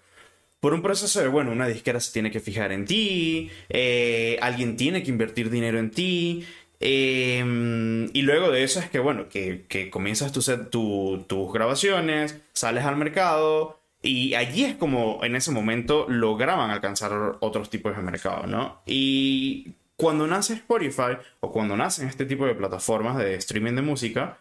por 0.60 0.75
un 0.75 0.83
proceso 0.83 1.19
de, 1.21 1.27
bueno, 1.27 1.51
una 1.51 1.65
disquera 1.67 2.00
se 2.00 2.13
tiene 2.13 2.29
que 2.29 2.39
fijar 2.39 2.71
en 2.71 2.86
ti, 2.86 3.50
eh, 3.69 4.38
alguien 4.43 4.77
tiene 4.77 5.01
que 5.01 5.10
invertir 5.10 5.50
dinero 5.50 5.79
en 5.79 5.89
ti, 5.89 6.45
em, 6.79 8.12
y 8.13 8.21
luego 8.21 8.51
de 8.51 8.63
eso 8.63 8.79
es 8.79 8.91
que, 8.91 9.00
bueno, 9.00 9.27
que, 9.27 9.65
que 9.67 9.89
comienzas 9.89 10.31
tus 10.31 11.51
grabaciones, 11.51 12.39
sales 12.53 12.86
al 12.86 12.95
mercado, 12.95 13.80
y 14.01 14.34
allí 14.34 14.63
es 14.63 14.75
como 14.75 15.24
en 15.24 15.36
ese 15.36 15.51
momento 15.51 16.08
lograban 16.10 16.72
alcanzar 16.72 17.38
otros 17.39 17.70
tipos 17.70 17.96
de 17.96 18.01
mercado, 18.01 18.48
¿no? 18.48 18.81
Y 18.86 19.74
cuando 19.96 20.25
nace 20.25 20.53
Spotify 20.53 21.17
o 21.39 21.51
cuando 21.51 21.77
nacen 21.77 22.08
este 22.08 22.25
tipo 22.25 22.46
de 22.46 22.55
plataformas 22.55 23.17
de 23.17 23.36
streaming 23.36 23.74
de 23.74 23.84
música, 23.84 24.39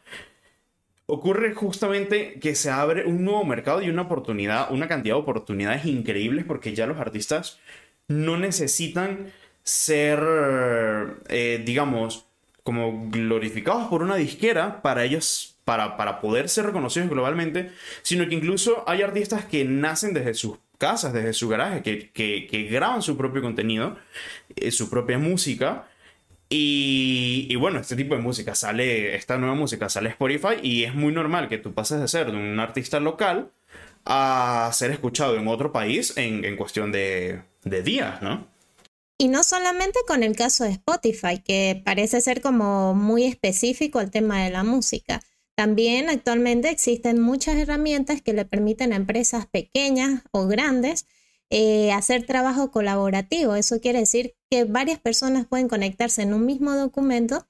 ocurre 1.07 1.55
justamente 1.55 2.39
que 2.41 2.55
se 2.55 2.71
abre 2.71 3.05
un 3.05 3.25
nuevo 3.25 3.45
mercado 3.45 3.83
y 3.83 3.91
una 3.91 4.03
oportunidad, 4.03 4.73
una 4.73 4.89
cantidad 4.89 5.17
de 5.17 5.21
oportunidades 5.21 5.85
increíbles 5.85 6.47
porque 6.47 6.75
ya 6.75 6.87
los 6.87 6.99
artistas 6.99 7.59
no 8.09 8.39
necesitan 8.39 9.33
ser, 9.63 10.21
eh, 11.29 11.63
digamos, 11.65 12.27
como 12.63 13.11
glorificados 13.11 13.89
por 13.89 14.03
una 14.03 14.17
disquera 14.17 14.81
para 14.81 15.05
ellos 15.05 15.59
para, 15.79 16.21
poder 16.21 16.49
ser 16.49 16.67
reconocidos 16.67 17.09
globalmente, 17.09 17.71
sino 18.03 18.29
que 18.29 18.35
incluso 18.35 18.83
hay 18.89 19.03
artistas 19.03 19.45
que 19.45 19.65
nacen 19.65 20.13
desde 20.15 20.35
sus 20.35 20.59
casas, 20.79 21.13
desde 21.13 21.33
su 21.33 21.49
garaje, 21.49 21.83
que, 21.83 22.69
graban 22.71 23.03
su 23.03 23.17
propio 23.17 23.41
contenido, 23.41 23.97
eh, 24.57 24.73
su 24.73 24.91
propia 24.91 25.19
música. 25.19 25.87
Y, 26.49 27.55
bueno, 27.57 27.79
este 27.79 27.95
tipo 27.95 28.17
de 28.17 28.21
música 28.21 28.57
sale, 28.57 29.15
esta 29.15 29.39
nueva 29.39 29.55
música 29.55 29.89
sale 29.89 30.09
Spotify 30.09 30.57
y 30.61 30.83
es 30.83 30.95
muy 30.95 31.13
normal 31.13 31.49
que 31.49 31.59
tú 31.59 31.73
pases 31.73 32.01
de 32.01 32.09
ser 32.09 32.31
un 32.31 32.59
artista 32.59 32.99
local 32.99 33.53
a 34.05 34.71
ser 34.73 34.91
escuchado 34.91 35.37
en 35.37 35.47
otro 35.47 35.71
país 35.71 36.15
en, 36.17 36.57
cuestión 36.57 36.91
de 36.91 37.45
días, 37.85 38.21
¿no? 38.23 38.49
Y 39.19 39.29
no 39.29 39.45
solamente 39.45 40.01
con 40.09 40.23
el 40.23 40.35
caso 40.35 40.65
de 40.65 40.71
Spotify, 40.71 41.41
que 41.45 41.83
parece 41.85 42.23
ser 42.23 42.41
como 42.41 42.95
muy 42.95 43.27
específico 43.27 43.99
al 43.99 44.11
tema 44.11 44.43
de 44.43 44.51
la 44.51 44.65
música. 44.65 45.21
También 45.61 46.09
actualmente 46.09 46.71
existen 46.71 47.21
muchas 47.21 47.55
herramientas 47.59 48.23
que 48.23 48.33
le 48.33 48.47
permiten 48.47 48.95
a 48.95 48.97
empresas 48.97 49.45
pequeñas 49.45 50.23
o 50.33 50.47
grandes 50.47 51.05
eh, 51.51 51.93
hacer 51.93 52.25
trabajo 52.25 52.71
colaborativo. 52.71 53.55
Eso 53.55 53.79
quiere 53.79 53.99
decir 53.99 54.35
que 54.49 54.65
varias 54.65 54.99
personas 54.99 55.45
pueden 55.47 55.69
conectarse 55.69 56.23
en 56.23 56.33
un 56.33 56.47
mismo 56.47 56.75
documento 56.75 57.47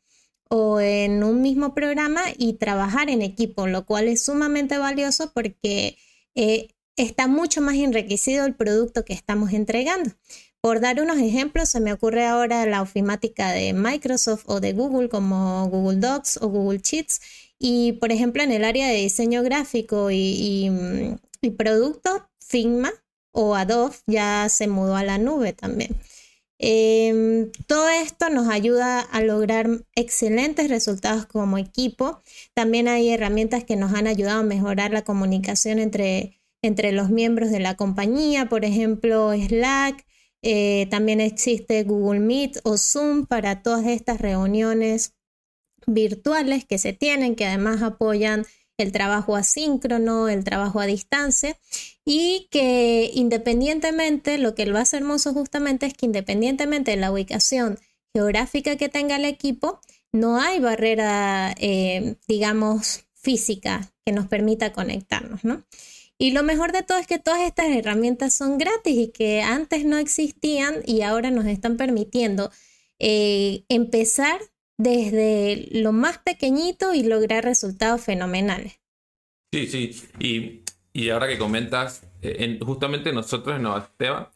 o 0.49 0.81
en 0.81 1.23
un 1.23 1.40
mismo 1.40 1.73
programa 1.73 2.23
y 2.37 2.55
trabajar 2.55 3.11
en 3.11 3.23
equipo, 3.23 3.69
lo 3.69 3.87
cual 3.87 4.09
es 4.09 4.25
sumamente 4.25 4.76
valioso 4.76 5.31
porque 5.33 5.97
eh, 6.35 6.67
está 6.97 7.29
mucho 7.29 7.61
más 7.61 7.76
enriquecido 7.76 8.45
el 8.45 8.57
producto 8.57 9.05
que 9.05 9.12
estamos 9.12 9.52
entregando. 9.52 10.11
Por 10.61 10.81
dar 10.81 11.00
unos 11.00 11.19
ejemplos, 11.19 11.69
se 11.69 11.79
me 11.79 11.93
ocurre 11.93 12.26
ahora 12.26 12.67
la 12.67 12.83
ofimática 12.83 13.52
de 13.52 13.73
Microsoft 13.73 14.43
o 14.47 14.59
de 14.59 14.73
Google 14.73 15.09
como 15.09 15.69
Google 15.69 16.00
Docs 16.00 16.38
o 16.43 16.49
Google 16.49 16.81
Sheets 16.83 17.21
y 17.62 17.93
por 17.93 18.11
ejemplo, 18.11 18.43
en 18.43 18.52
el 18.52 18.64
área 18.64 18.88
de 18.88 18.95
diseño 18.95 19.43
gráfico 19.43 20.11
y, 20.11 20.71
y, 21.43 21.50
producto, 21.50 22.26
Figma 22.40 22.90
o 23.33 23.55
Adobe 23.55 23.95
ya 24.07 24.49
se 24.49 24.67
mudó 24.67 24.97
a 24.97 25.05
la 25.05 25.19
nube 25.19 25.52
también. 25.52 25.95
Em, 26.59 27.52
todo 27.67 27.88
esto 27.88 28.31
nos 28.31 28.49
ayuda 28.49 29.00
a 29.00 29.23
lograr 29.23 29.69
excelentes 29.95 30.69
resultados 30.69 31.26
como 31.26 31.59
equipo. 31.59 32.23
También 32.55 32.88
hay 32.88 33.11
herramientas 33.11 33.64
que 33.64 33.76
nos 33.76 33.93
han 33.95 34.07
ayudado 34.07 34.40
a 34.40 34.45
mejorar 34.45 34.93
la 34.93 35.05
comunicación 35.05 35.79
entre, 35.79 36.40
entre 36.62 36.93
los 36.93 37.11
miembros 37.11 37.50
de 37.50 37.61
la 37.61 37.76
compañía, 37.76 38.49
por 38.49 38.64
ejemplo, 38.64 39.33
Slack. 39.35 40.07
Eh, 40.43 40.87
también 40.90 41.21
existe 41.21 41.83
Google 41.85 42.21
Meet 42.21 42.61
o 42.64 42.79
Zoom 42.79 43.26
para 43.26 43.62
todas 43.62 43.87
estas 43.87 44.21
reuniones 44.21 45.14
virtuales 45.87 46.64
que 46.64 46.78
se 46.78 46.92
tienen, 46.92 47.37
que 47.37 47.46
además 47.46 47.82
apoyan 47.82 48.46
el 48.78 48.92
trabajo 48.92 49.37
asíncrono, 49.37 50.28
el 50.28 50.44
trabajo 50.44 50.80
a 50.80 50.87
distancia 50.87 51.56
y 52.04 52.49
que 52.50 53.10
independientemente, 53.14 54.38
lo 54.38 54.54
que 54.54 54.66
lo 54.66 54.78
hace 54.78 54.96
hermoso 54.96 55.32
justamente 55.32 55.87
es 55.87 55.94
que 55.94 56.06
independientemente 56.06 56.92
de 56.92 56.96
la 56.96 57.12
ubicación 57.12 57.78
geográfica 58.14 58.76
que 58.76 58.88
tenga 58.88 59.16
el 59.16 59.25
equipo, 59.25 59.80
no 60.12 60.40
hay 60.40 60.58
barrera, 60.58 61.54
eh, 61.58 62.16
digamos, 62.26 63.04
física 63.14 63.92
que 64.04 64.12
nos 64.12 64.26
permita 64.26 64.72
conectarnos, 64.72 65.44
¿no? 65.44 65.64
Y 66.18 66.32
lo 66.32 66.42
mejor 66.42 66.72
de 66.72 66.82
todo 66.82 66.99
es 66.99 67.06
que 67.06 67.18
todas 67.18 67.40
estas 67.40 67.68
herramientas 67.68 68.34
son 68.34 68.58
gratis 68.58 68.94
y 68.94 69.08
que 69.08 69.40
antes 69.40 69.84
no 69.84 69.96
existían 69.96 70.75
y 70.84 71.02
ahora 71.02 71.30
nos 71.30 71.46
están 71.46 71.76
permitiendo 71.76 72.50
eh, 72.99 73.64
empezar 73.70 74.38
desde 74.80 75.68
lo 75.72 75.92
más 75.92 76.18
pequeñito 76.18 76.94
y 76.94 77.02
lograr 77.02 77.44
resultados 77.44 78.00
fenomenales. 78.00 78.80
Sí, 79.52 79.66
sí. 79.66 80.02
Y, 80.18 80.62
y 80.92 81.10
ahora 81.10 81.28
que 81.28 81.37
comentas, 81.37 82.04
eh, 82.22 82.37
en, 82.38 82.60
justamente 82.60 83.12
nosotros 83.12 83.56
en 83.56 83.62
Novasteva 83.62 84.32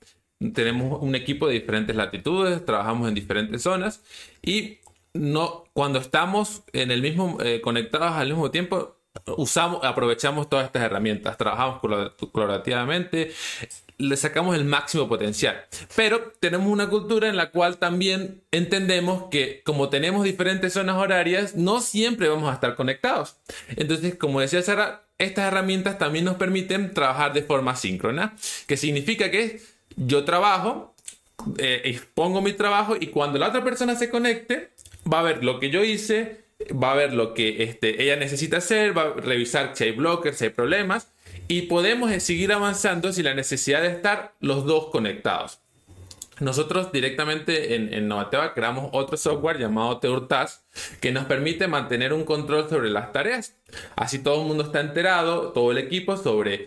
tenemos 0.53 1.01
un 1.01 1.15
equipo 1.15 1.47
de 1.47 1.55
diferentes 1.55 1.97
latitudes, 1.97 2.63
trabajamos 2.67 3.09
en 3.09 3.15
diferentes 3.15 3.63
zonas 3.63 4.03
y 4.43 4.81
no, 5.15 5.65
cuando 5.73 5.99
estamos 5.99 6.65
en 6.75 6.91
el 6.91 7.01
mismo, 7.01 7.39
eh, 7.41 7.63
conectados 7.63 8.13
al 8.13 8.29
mismo 8.29 8.51
tiempo, 8.51 8.97
usamos, 9.39 9.83
aprovechamos 9.83 10.51
todas 10.51 10.67
estas 10.67 10.83
herramientas, 10.83 11.39
trabajamos 11.39 11.81
colaborativamente, 12.33 13.33
le 13.99 14.17
sacamos 14.17 14.57
el 14.57 14.65
máximo 14.65 15.09
potencial. 15.09 15.65
Pero 15.95 16.33
tenemos 16.41 16.69
una 16.69 16.89
cultura 16.89 17.29
en 17.29 17.37
la 17.37 17.51
cual 17.51 17.79
también 17.79 18.43
entendemos 18.51 19.25
que 19.31 19.63
como 19.65 19.89
tenemos 19.89 20.25
diferentes 20.25 20.73
zonas 20.73 20.97
horarias, 20.97 21.55
no 21.55 21.81
siempre 21.81 22.29
vamos 22.29 22.51
a 22.51 22.55
estar 22.55 22.75
conectados. 22.75 23.37
Entonces, 23.77 24.17
como 24.17 24.41
decía 24.41 24.63
Sara, 24.63 25.05
estas 25.19 25.47
herramientas 25.47 25.99
también 25.99 26.25
nos 26.25 26.37
permiten 26.37 26.93
trabajar 26.93 27.33
de 27.33 27.43
forma 27.43 27.77
síncrona, 27.77 28.35
que 28.67 28.77
significa 28.77 29.31
que 29.31 29.61
yo 29.97 30.25
trabajo, 30.25 30.95
eh, 31.59 31.83
expongo 31.85 32.41
mi 32.41 32.53
trabajo 32.53 32.97
y 32.99 33.09
cuando 33.09 33.39
la 33.39 33.49
otra 33.49 33.63
persona 33.63 33.95
se 33.95 34.11
conecte, 34.11 34.71
va 35.11 35.21
a 35.21 35.23
ver 35.23 35.45
lo 35.45 35.61
que 35.61 35.71
yo 35.71 35.85
hice, 35.85 36.45
va 36.71 36.93
a 36.93 36.97
ver 36.97 37.13
lo 37.13 37.33
que 37.35 37.63
este, 37.63 38.03
ella 38.03 38.17
necesita 38.17 38.57
hacer, 38.57 38.97
va 38.97 39.03
a 39.03 39.15
revisar 39.15 39.73
si 39.75 39.85
hay 39.85 39.93
blockers, 39.93 40.39
si 40.39 40.45
hay 40.45 40.51
problemas 40.51 41.14
y 41.49 41.63
podemos 41.63 42.11
seguir 42.23 42.53
avanzando 42.53 43.13
sin 43.13 43.25
la 43.25 43.35
necesidad 43.35 43.83
de 43.83 43.89
estar 43.89 44.35
los 44.41 44.65
dos 44.65 44.87
conectados. 44.87 45.61
Nosotros 46.41 46.91
directamente 46.91 47.77
en, 47.77 47.95
en 47.95 48.09
Novateva 48.09 48.55
creamos 48.55 48.91
otro 48.93 49.17
software 49.17 49.59
llamado 49.59 49.99
Teurtas 49.99 50.65
que 51.01 51.13
nos 51.13 51.27
permite 51.27 51.69
mantener 51.69 52.13
un 52.13 52.25
control 52.25 52.69
sobre 52.69 52.91
las 52.91 53.13
tareas. 53.13 53.57
Así 53.95 54.19
todo 54.19 54.43
el 54.43 54.49
mundo 54.49 54.65
está 54.65 54.81
enterado, 54.81 55.53
todo 55.53 55.71
el 55.71 55.79
equipo, 55.79 56.17
sobre 56.17 56.67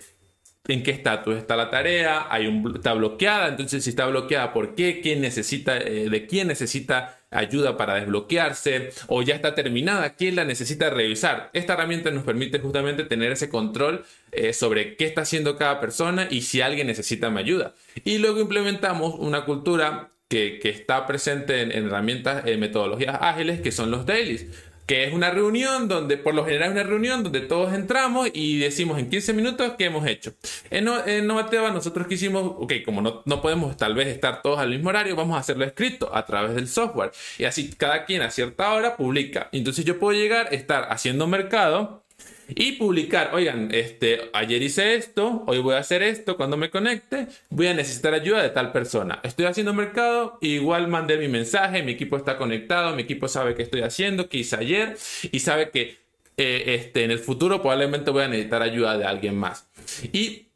en 0.68 0.84
qué 0.84 0.92
estatus 0.92 1.38
está 1.38 1.56
la 1.56 1.70
tarea, 1.70 2.28
hay 2.30 2.48
un, 2.48 2.76
está 2.76 2.94
bloqueada, 2.94 3.48
entonces 3.48 3.84
si 3.84 3.90
está 3.90 4.06
bloqueada, 4.06 4.54
¿por 4.54 4.76
qué? 4.76 5.00
¿Quién 5.02 5.22
necesita, 5.22 5.78
eh, 5.78 6.10
¿De 6.10 6.28
quién 6.28 6.48
necesita 6.48 7.20
ayuda 7.32 7.78
para 7.78 7.96
desbloquearse? 7.96 8.92
¿O 9.08 9.22
ya 9.22 9.36
está 9.36 9.56
terminada? 9.56 10.16
¿Quién 10.16 10.36
la 10.36 10.46
necesita 10.46 10.90
revisar? 10.90 11.50
Esta 11.54 11.74
herramienta 11.74 12.12
nos 12.12 12.24
permite 12.24 12.60
justamente 12.60 13.04
tener 13.04 13.32
ese 13.32 13.50
control 13.50 14.06
eh, 14.32 14.54
sobre 14.54 14.96
qué 14.96 15.06
está 15.06 15.22
haciendo 15.22 15.58
cada 15.58 15.80
persona 15.80 16.28
y 16.30 16.42
si 16.42 16.62
alguien 16.62 16.88
necesita 16.88 17.30
mi 17.30 17.40
ayuda. 17.40 17.74
Y 18.04 18.18
luego 18.18 18.40
implementamos 18.40 19.16
una 19.18 19.46
cultura 19.46 20.12
que, 20.28 20.60
está 20.64 21.08
presente 21.08 21.62
en, 21.62 21.72
herramientas, 21.72 22.46
en 22.46 22.60
metodologías 22.60 23.18
ágiles, 23.22 23.62
que 23.62 23.72
son 23.72 23.92
los 23.92 24.06
dailies 24.06 24.48
que 24.88 25.04
es 25.04 25.14
una 25.14 25.30
reunión 25.30 25.90
donde, 25.90 26.18
por 26.18 26.34
lo 26.34 26.46
general, 26.46 26.70
es 26.70 26.76
una 26.76 26.84
reunión 26.84 27.22
donde 27.22 27.42
todos 27.42 27.74
entramos 27.74 28.30
y 28.34 28.58
decimos 28.58 28.98
en 28.98 29.10
15 29.10 29.34
minutos 29.34 29.74
qué 29.78 29.86
hemos 29.86 30.08
hecho. 30.08 30.34
En, 30.70 30.88
en 31.06 31.28
Novateva 31.28 31.72
nosotros 31.72 32.08
quisimos, 32.08 32.54
ok, 32.58 32.74
como 32.86 33.02
no, 33.02 33.22
no, 33.26 33.42
podemos 33.42 33.76
tal 33.76 33.96
vez 33.96 34.08
estar 34.08 34.42
todos 34.42 34.60
al 34.60 34.70
mismo 34.70 34.88
horario, 34.88 35.18
vamos 35.18 35.36
a 35.36 35.42
hacerlo 35.42 35.66
escrito 35.66 36.10
a 36.16 36.26
través 36.26 36.56
del 36.56 36.70
software. 36.70 37.12
Y 37.38 37.44
así 37.44 37.70
cada 37.78 38.06
quien 38.06 38.22
a 38.22 38.32
cierta 38.32 38.72
hora 38.74 38.96
publica. 38.96 39.50
Entonces 39.52 39.84
yo 39.84 40.00
puedo 40.00 40.18
llegar, 40.18 40.54
estar 40.54 40.88
haciendo 40.90 41.28
mercado 41.28 42.07
y 42.50 42.74
publicar, 42.74 43.32
oigan, 43.34 43.70
este, 43.74 44.30
ayer 44.34 44.62
hice 44.62 44.96
esto, 44.96 45.44
hoy 45.48 45.60
voy 45.60 45.76
a 45.76 45.80
hacer 45.80 46.02
esto, 46.04 46.38
cuando 46.38 46.58
me 46.58 46.70
conecte, 46.70 47.28
voy 47.50 47.68
a 47.68 47.74
necesitar 47.74 48.14
ayuda 48.14 48.42
de 48.42 48.50
tal 48.50 48.72
persona. 48.72 49.20
Estoy 49.24 49.46
haciendo 49.46 49.74
mercado, 49.74 50.38
igual 50.42 50.88
mandé 50.88 51.18
mi 51.18 51.28
mensaje, 51.28 51.84
mi 51.84 51.94
equipo 51.94 52.18
está 52.18 52.38
conectado, 52.38 52.96
mi 52.96 53.04
equipo 53.04 53.28
sabe 53.28 53.56
qué 53.56 53.64
estoy 53.64 53.82
haciendo, 53.82 54.30
qué 54.30 54.38
hice 54.38 54.56
ayer 54.56 54.98
y 55.32 55.40
sabe 55.40 55.72
que 55.72 55.98
eh, 56.38 56.76
este, 56.76 57.04
en 57.04 57.12
el 57.12 57.20
futuro 57.20 57.62
probablemente 57.62 58.12
voy 58.12 58.24
a 58.24 58.28
necesitar 58.28 58.62
ayuda 58.62 58.98
de 58.98 59.06
alguien 59.06 59.36
más. 59.36 59.68
Y 60.14 60.48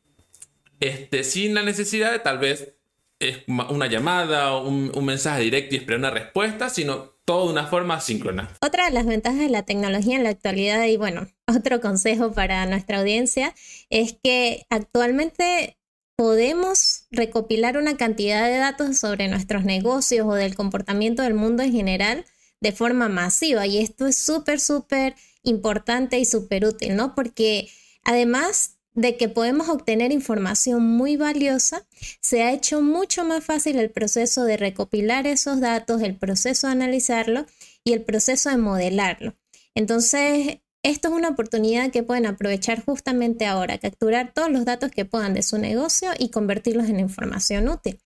este, 0.80 1.24
sin 1.24 1.54
la 1.54 1.64
necesidad 1.64 2.12
de 2.12 2.20
tal 2.20 2.38
vez 2.38 2.74
es 3.20 3.44
una 3.48 3.86
llamada, 3.88 4.58
un, 4.58 4.92
un 4.96 5.06
mensaje 5.06 5.42
directo 5.42 5.76
y 5.76 5.78
esperar 5.78 6.00
una 6.00 6.10
respuesta, 6.10 6.70
sino 6.70 7.11
todo 7.26 7.48
de 7.48 7.54
una 7.54 7.68
forma 7.68 8.00
síncrona. 8.00 8.50
Otra 8.62 8.86
de 8.86 8.92
las 8.92 9.06
ventajas 9.06 9.40
de 9.40 9.50
la 9.50 9.64
tecnología 9.64 10.16
en 10.16 10.24
la 10.24 10.30
actualidad, 10.30 10.86
y 10.86 10.98
bueno, 10.98 11.28
otro 11.48 11.82
consejo 11.82 12.32
para 12.32 12.66
nuestra 12.66 13.00
audiencia, 13.00 13.54
es 13.90 14.16
que 14.22 14.66
actualmente 14.70 15.78
podemos 16.16 17.08
recopilar 17.10 17.78
una 17.78 17.98
cantidad 17.98 18.46
de 18.48 18.58
datos 18.58 18.98
sobre 18.98 19.28
nuestros 19.28 19.64
negocios 19.64 20.28
o 20.28 20.34
del 20.34 20.56
comportamiento 20.56 21.24
del 21.24 21.34
mundo 21.34 21.64
en 21.64 21.72
general 21.72 22.26
de 22.60 22.72
forma 22.72 23.10
masiva. 23.10 23.66
Y 23.66 23.80
esto 23.80 24.06
es 24.06 24.18
súper, 24.18 24.60
súper 24.60 25.16
importante 25.44 26.20
y 26.20 26.26
súper 26.26 26.66
útil, 26.66 26.96
¿no? 26.96 27.16
Porque 27.16 27.70
además 28.04 28.78
de 28.94 29.18
que 29.18 29.30
podemos 29.30 29.70
obtener 29.70 30.12
información 30.12 30.84
muy 30.84 31.18
valiosa, 31.18 31.86
se 32.20 32.44
ha 32.44 32.52
hecho 32.52 32.82
mucho 32.82 33.24
más 33.26 33.44
fácil 33.44 33.80
el 33.80 33.90
proceso 33.90 34.44
de 34.44 34.58
recopilar 34.58 35.28
esos 35.28 35.60
datos, 35.62 36.02
el 36.02 36.16
proceso 36.16 36.68
de 36.68 36.74
analizarlo 36.74 37.46
y 37.84 37.94
el 37.94 38.04
proceso 38.04 38.50
de 38.50 38.58
modelarlo. 38.58 39.36
Entonces, 39.76 40.60
esto 40.84 41.10
es 41.10 41.14
una 41.14 41.30
oportunidad 41.30 41.92
que 41.92 42.04
pueden 42.04 42.26
aprovechar 42.26 42.84
justamente 42.84 43.46
ahora, 43.46 43.78
capturar 43.78 44.34
todos 44.34 44.52
los 44.52 44.66
datos 44.66 44.92
que 44.92 45.06
puedan 45.06 45.34
de 45.34 45.44
su 45.44 45.58
negocio 45.58 46.10
y 46.18 46.30
convertirlos 46.30 46.90
en 46.90 47.00
información 47.00 47.70
útil. 47.70 48.00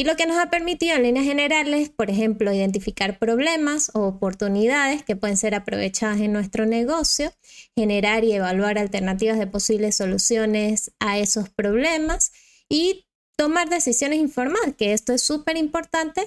Y 0.00 0.04
lo 0.04 0.16
que 0.16 0.24
nos 0.24 0.38
ha 0.38 0.48
permitido 0.48 0.96
en 0.96 1.02
líneas 1.02 1.26
generales, 1.26 1.90
por 1.90 2.08
ejemplo, 2.08 2.50
identificar 2.54 3.18
problemas 3.18 3.90
o 3.92 4.06
oportunidades 4.06 5.04
que 5.04 5.14
pueden 5.14 5.36
ser 5.36 5.54
aprovechadas 5.54 6.20
en 6.20 6.32
nuestro 6.32 6.64
negocio, 6.64 7.34
generar 7.76 8.24
y 8.24 8.32
evaluar 8.32 8.78
alternativas 8.78 9.38
de 9.38 9.46
posibles 9.46 9.96
soluciones 9.96 10.90
a 11.00 11.18
esos 11.18 11.50
problemas 11.50 12.32
y 12.66 13.08
tomar 13.36 13.68
decisiones 13.68 14.20
informadas, 14.20 14.74
que 14.74 14.94
esto 14.94 15.12
es 15.12 15.20
súper 15.20 15.58
importante 15.58 16.24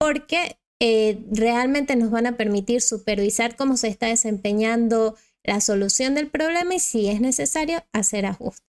porque 0.00 0.58
eh, 0.80 1.24
realmente 1.30 1.94
nos 1.94 2.10
van 2.10 2.26
a 2.26 2.36
permitir 2.36 2.82
supervisar 2.82 3.54
cómo 3.54 3.76
se 3.76 3.86
está 3.86 4.08
desempeñando 4.08 5.14
la 5.44 5.60
solución 5.60 6.16
del 6.16 6.28
problema 6.28 6.74
y 6.74 6.80
si 6.80 7.06
es 7.06 7.20
necesario 7.20 7.84
hacer 7.92 8.26
ajustes. 8.26 8.65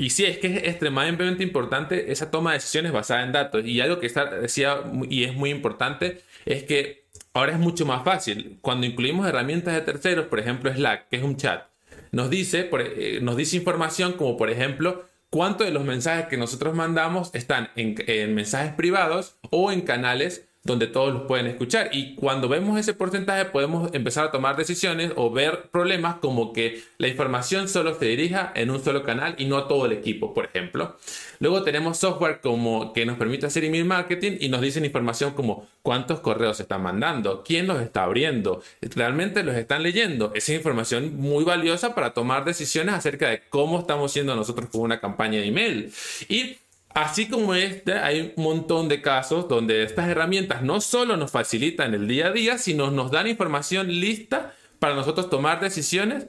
Y 0.00 0.08
sí, 0.08 0.24
es 0.24 0.38
que 0.38 0.46
es 0.46 0.62
extremadamente 0.64 1.42
importante 1.42 2.10
esa 2.10 2.30
toma 2.30 2.52
de 2.52 2.56
decisiones 2.56 2.90
basada 2.90 3.22
en 3.22 3.32
datos. 3.32 3.66
Y 3.66 3.82
algo 3.82 3.98
que 3.98 4.06
está, 4.06 4.24
decía 4.30 4.82
y 5.10 5.24
es 5.24 5.34
muy 5.34 5.50
importante 5.50 6.22
es 6.46 6.62
que 6.62 7.04
ahora 7.34 7.52
es 7.52 7.58
mucho 7.58 7.84
más 7.84 8.02
fácil. 8.02 8.56
Cuando 8.62 8.86
incluimos 8.86 9.28
herramientas 9.28 9.74
de 9.74 9.82
terceros, 9.82 10.28
por 10.28 10.40
ejemplo 10.40 10.72
Slack, 10.72 11.10
que 11.10 11.16
es 11.16 11.22
un 11.22 11.36
chat, 11.36 11.64
nos 12.12 12.30
dice, 12.30 12.70
eh, 12.72 13.18
nos 13.20 13.36
dice 13.36 13.58
información 13.58 14.14
como 14.14 14.38
por 14.38 14.48
ejemplo 14.48 15.04
cuántos 15.28 15.66
de 15.66 15.72
los 15.74 15.84
mensajes 15.84 16.28
que 16.28 16.38
nosotros 16.38 16.74
mandamos 16.74 17.30
están 17.34 17.68
en 17.76 18.34
mensajes 18.34 18.72
privados 18.72 19.36
o 19.50 19.70
en 19.70 19.82
canales 19.82 20.48
donde 20.62 20.86
todos 20.86 21.12
los 21.14 21.22
pueden 21.22 21.46
escuchar. 21.46 21.88
Y 21.92 22.14
cuando 22.14 22.48
vemos 22.48 22.78
ese 22.78 22.92
porcentaje 22.92 23.46
podemos 23.46 23.92
empezar 23.94 24.26
a 24.26 24.30
tomar 24.30 24.56
decisiones 24.56 25.12
o 25.16 25.30
ver 25.30 25.70
problemas 25.70 26.16
como 26.16 26.52
que 26.52 26.82
la 26.98 27.08
información 27.08 27.68
solo 27.68 27.98
se 27.98 28.06
dirija 28.06 28.52
en 28.54 28.70
un 28.70 28.82
solo 28.82 29.02
canal 29.02 29.34
y 29.38 29.46
no 29.46 29.56
a 29.56 29.68
todo 29.68 29.86
el 29.86 29.92
equipo, 29.92 30.34
por 30.34 30.44
ejemplo. 30.44 30.96
Luego 31.38 31.62
tenemos 31.62 31.98
software 31.98 32.40
como 32.40 32.92
que 32.92 33.06
nos 33.06 33.16
permite 33.16 33.46
hacer 33.46 33.64
email 33.64 33.86
marketing 33.86 34.32
y 34.40 34.48
nos 34.50 34.60
dicen 34.60 34.84
información 34.84 35.32
como 35.32 35.66
cuántos 35.82 36.20
correos 36.20 36.58
se 36.58 36.64
están 36.64 36.82
mandando, 36.82 37.42
quién 37.42 37.66
los 37.66 37.80
está 37.80 38.02
abriendo, 38.02 38.62
realmente 38.82 39.42
los 39.42 39.56
están 39.56 39.82
leyendo. 39.82 40.32
Esa 40.34 40.52
información 40.52 41.16
muy 41.16 41.44
valiosa 41.44 41.94
para 41.94 42.12
tomar 42.12 42.44
decisiones 42.44 42.94
acerca 42.94 43.30
de 43.30 43.42
cómo 43.48 43.78
estamos 43.78 44.12
siendo 44.12 44.36
nosotros 44.36 44.68
con 44.70 44.82
una 44.82 45.00
campaña 45.00 45.40
de 45.40 45.46
email. 45.46 45.92
Y 46.28 46.56
Así 46.94 47.28
como 47.28 47.54
este, 47.54 47.94
hay 47.94 48.34
un 48.36 48.42
montón 48.42 48.88
de 48.88 49.00
casos 49.00 49.48
donde 49.48 49.84
estas 49.84 50.08
herramientas 50.08 50.62
no 50.62 50.80
solo 50.80 51.16
nos 51.16 51.30
facilitan 51.30 51.94
el 51.94 52.08
día 52.08 52.26
a 52.26 52.32
día, 52.32 52.58
sino 52.58 52.90
nos 52.90 53.10
dan 53.10 53.28
información 53.28 53.88
lista 53.88 54.54
para 54.80 54.94
nosotros 54.94 55.30
tomar 55.30 55.60
decisiones 55.60 56.26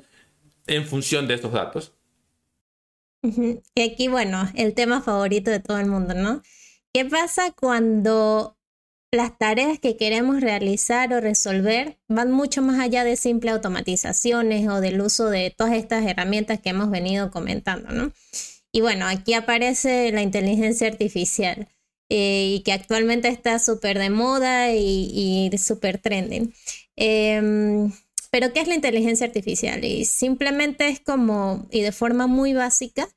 en 0.67 0.85
función 0.85 1.27
de 1.27 1.33
estos 1.33 1.53
datos. 1.53 1.93
Y 3.23 3.81
aquí, 3.81 4.07
bueno, 4.07 4.49
el 4.55 4.73
tema 4.73 5.01
favorito 5.01 5.51
de 5.51 5.59
todo 5.59 5.77
el 5.79 5.87
mundo, 5.87 6.13
¿no? 6.13 6.41
¿Qué 6.93 7.05
pasa 7.05 7.51
cuando 7.51 8.57
las 9.11 9.37
tareas 9.37 9.79
que 9.79 9.97
queremos 9.97 10.41
realizar 10.41 11.13
o 11.13 11.19
resolver 11.19 11.99
van 12.07 12.31
mucho 12.31 12.61
más 12.61 12.79
allá 12.79 13.03
de 13.03 13.17
simples 13.17 13.53
automatizaciones 13.53 14.67
o 14.69 14.79
del 14.79 15.01
uso 15.01 15.29
de 15.29 15.53
todas 15.55 15.73
estas 15.73 16.05
herramientas 16.05 16.61
que 16.61 16.69
hemos 16.69 16.89
venido 16.89 17.29
comentando, 17.29 17.91
¿no? 17.91 18.11
Y 18.71 18.81
bueno, 18.81 19.05
aquí 19.07 19.33
aparece 19.33 20.11
la 20.11 20.21
inteligencia 20.21 20.87
artificial 20.87 21.67
eh, 22.09 22.55
y 22.55 22.63
que 22.63 22.73
actualmente 22.73 23.27
está 23.27 23.59
súper 23.59 23.99
de 23.99 24.09
moda 24.09 24.73
y, 24.73 25.49
y 25.51 25.57
súper 25.57 25.97
trending. 25.97 26.53
Em, 26.95 27.91
pero 28.31 28.53
¿qué 28.53 28.61
es 28.61 28.67
la 28.67 28.75
inteligencia 28.75 29.27
artificial? 29.27 29.83
Y 29.83 30.05
simplemente 30.05 30.87
es 30.87 30.99
como, 30.99 31.67
y 31.71 31.81
de 31.81 31.91
forma 31.91 32.27
muy 32.27 32.53
básica, 32.53 33.09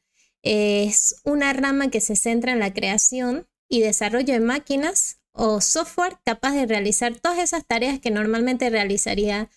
es 0.42 1.16
una 1.24 1.52
rama 1.52 1.90
que 1.90 2.00
se 2.00 2.16
centra 2.16 2.52
en 2.52 2.58
la 2.60 2.74
creación 2.74 3.48
y 3.68 3.80
desarrollo 3.80 4.34
de 4.34 4.40
máquinas 4.40 5.20
o 5.32 5.60
software 5.60 6.18
capaz 6.24 6.52
de 6.52 6.66
realizar 6.66 7.18
todas 7.18 7.38
esas 7.38 7.66
tareas 7.66 7.98
que 7.98 8.10
normalmente 8.10 8.70
realizaría 8.70 9.50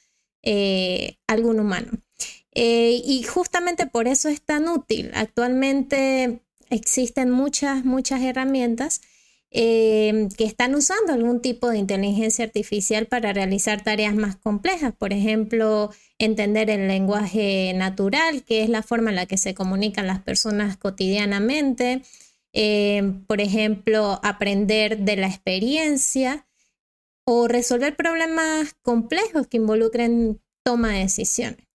eh, 0.43 1.17
algún 1.27 1.59
humano. 1.59 1.91
Eh, 2.59 3.03
y 3.05 3.21
justamente 3.21 3.85
por 3.85 4.07
eso 4.07 4.29
es 4.29 4.41
tan 4.41 4.67
útil. 4.67 5.11
Actualmente 5.13 6.41
existen 6.71 7.29
muchas, 7.29 7.85
muchas 7.85 8.23
herramientas 8.23 9.01
eh, 9.51 10.27
que 10.35 10.45
están 10.45 10.73
usando 10.73 11.13
algún 11.13 11.39
tipo 11.39 11.69
de 11.69 11.77
inteligencia 11.77 12.45
artificial 12.45 13.05
para 13.05 13.31
realizar 13.31 13.83
tareas 13.83 14.15
más 14.15 14.37
complejas. 14.37 14.91
Por 14.97 15.13
ejemplo, 15.13 15.91
entender 16.17 16.71
el 16.71 16.87
lenguaje 16.87 17.73
natural, 17.75 18.41
que 18.43 18.63
es 18.63 18.69
la 18.69 18.81
forma 18.81 19.11
en 19.11 19.17
la 19.17 19.27
que 19.27 19.37
se 19.37 19.53
comunican 19.53 20.07
las 20.07 20.23
personas 20.23 20.77
cotidianamente. 20.77 22.01
Eh, 22.53 23.21
por 23.27 23.39
ejemplo, 23.39 24.19
aprender 24.23 24.97
de 24.97 25.15
la 25.15 25.27
experiencia 25.27 26.47
o 27.23 27.47
resolver 27.47 27.95
problemas 27.95 28.73
complejos 28.81 29.45
que 29.45 29.57
involucren 29.57 30.41
toma 30.63 30.93
de 30.93 31.01
decisiones. 31.01 31.66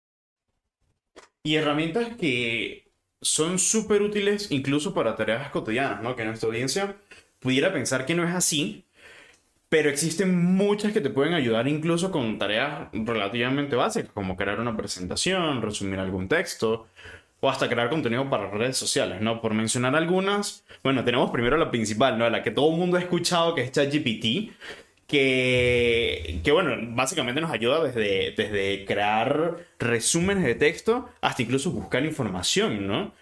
Y 1.45 1.57
herramientas 1.57 2.17
que 2.17 2.89
son 3.21 3.59
súper 3.59 4.03
útiles 4.03 4.51
incluso 4.51 4.95
para 4.95 5.17
tareas 5.17 5.51
cotidianas, 5.51 6.03
¿no? 6.03 6.15
Que 6.15 6.25
nuestra 6.25 6.49
audiencia 6.49 6.97
pudiera 7.41 7.73
pensar 7.73 8.07
que 8.07 8.15
no 8.15 8.25
es 8.25 8.35
así, 8.35 8.85
pero 9.69 9.91
existen 9.91 10.37
muchas 10.55 10.93
que 10.93 11.01
te 11.01 11.11
pueden 11.11 11.35
ayudar 11.35 11.67
incluso 11.67 12.13
con 12.13 12.39
tareas 12.39 12.89
relativamente 12.93 13.75
básicas, 13.75 14.13
como 14.13 14.37
crear 14.37 14.61
una 14.61 14.77
presentación, 14.77 15.63
resumir 15.63 15.99
algún 15.99 16.29
texto, 16.29 16.87
o 17.41 17.51
hasta 17.51 17.69
crear 17.69 17.91
contenido 17.91 18.31
para 18.31 18.51
redes 18.51 18.77
sociales, 18.77 19.21
¿no? 19.21 19.41
Por 19.41 19.53
mencionar 19.53 19.97
algunas, 19.97 20.65
bueno, 20.85 21.05
tenemos 21.05 21.33
primero 21.33 21.57
la 21.57 21.73
principal, 21.73 22.17
¿no? 22.17 22.31
La 22.31 22.43
que 22.45 22.53
todo 22.53 22.71
el 22.71 22.79
mundo 22.79 22.99
ha 22.99 23.01
escuchado, 23.01 23.57
que 23.57 23.63
es 23.63 23.73
ChatGPT, 23.73 24.53
que, 25.13 26.51
bueno, 26.53 26.75
básicamente 26.95 27.43
nos 27.43 27.51
ayuda 27.51 27.85
desde, 27.85 28.33
desde 28.35 28.87
crear 28.87 29.59
resúmenes 29.79 30.43
de 30.43 30.55
texto 30.55 31.11
hasta 31.21 31.43
incluso 31.43 31.71
buscar 31.71 32.03
información, 32.05 32.87
¿no? 32.87 33.13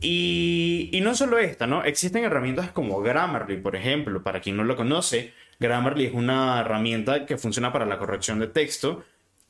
Y, 0.00 0.90
y, 0.92 1.00
no 1.02 1.14
solo 1.14 1.38
esta, 1.38 1.68
¿no? 1.68 1.84
Existen 1.84 2.24
herramientas 2.24 2.72
como 2.72 3.00
Grammarly, 3.00 3.58
por 3.58 3.76
ejemplo. 3.76 4.24
Para 4.24 4.40
quien 4.40 4.56
no 4.56 4.64
lo 4.64 4.74
conoce, 4.74 5.32
Grammarly 5.60 6.06
es 6.06 6.14
una 6.14 6.60
herramienta 6.60 7.26
que 7.26 7.38
funciona 7.38 7.72
para 7.72 7.86
la 7.86 7.98
corrección 7.98 8.40
de 8.40 8.48
texto 8.48 9.04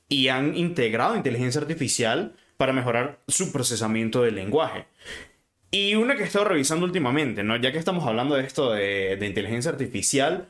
y 0.09 0.29
han 0.29 0.57
integrado 0.57 1.17
inteligencia 1.17 1.63
artificial 1.63 2.35
para 2.59 2.75
mejorar 2.75 3.21
su 3.27 3.53
procesamiento 3.53 4.23
del 4.23 4.35
lenguaje. 4.35 4.87
Y 5.71 5.95
una 5.95 6.17
que 6.17 6.25
he 6.25 6.27
estado 6.27 6.47
revisando 6.47 6.85
últimamente, 6.85 7.43
¿no? 7.43 7.57
Ya 7.57 7.73
que 7.73 7.79
estamos 7.79 8.07
hablando 8.07 8.35
de 8.35 8.45
esto 8.45 8.73
de, 8.73 9.17
de 9.17 9.27
inteligencia 9.27 9.71
artificial, 9.71 10.49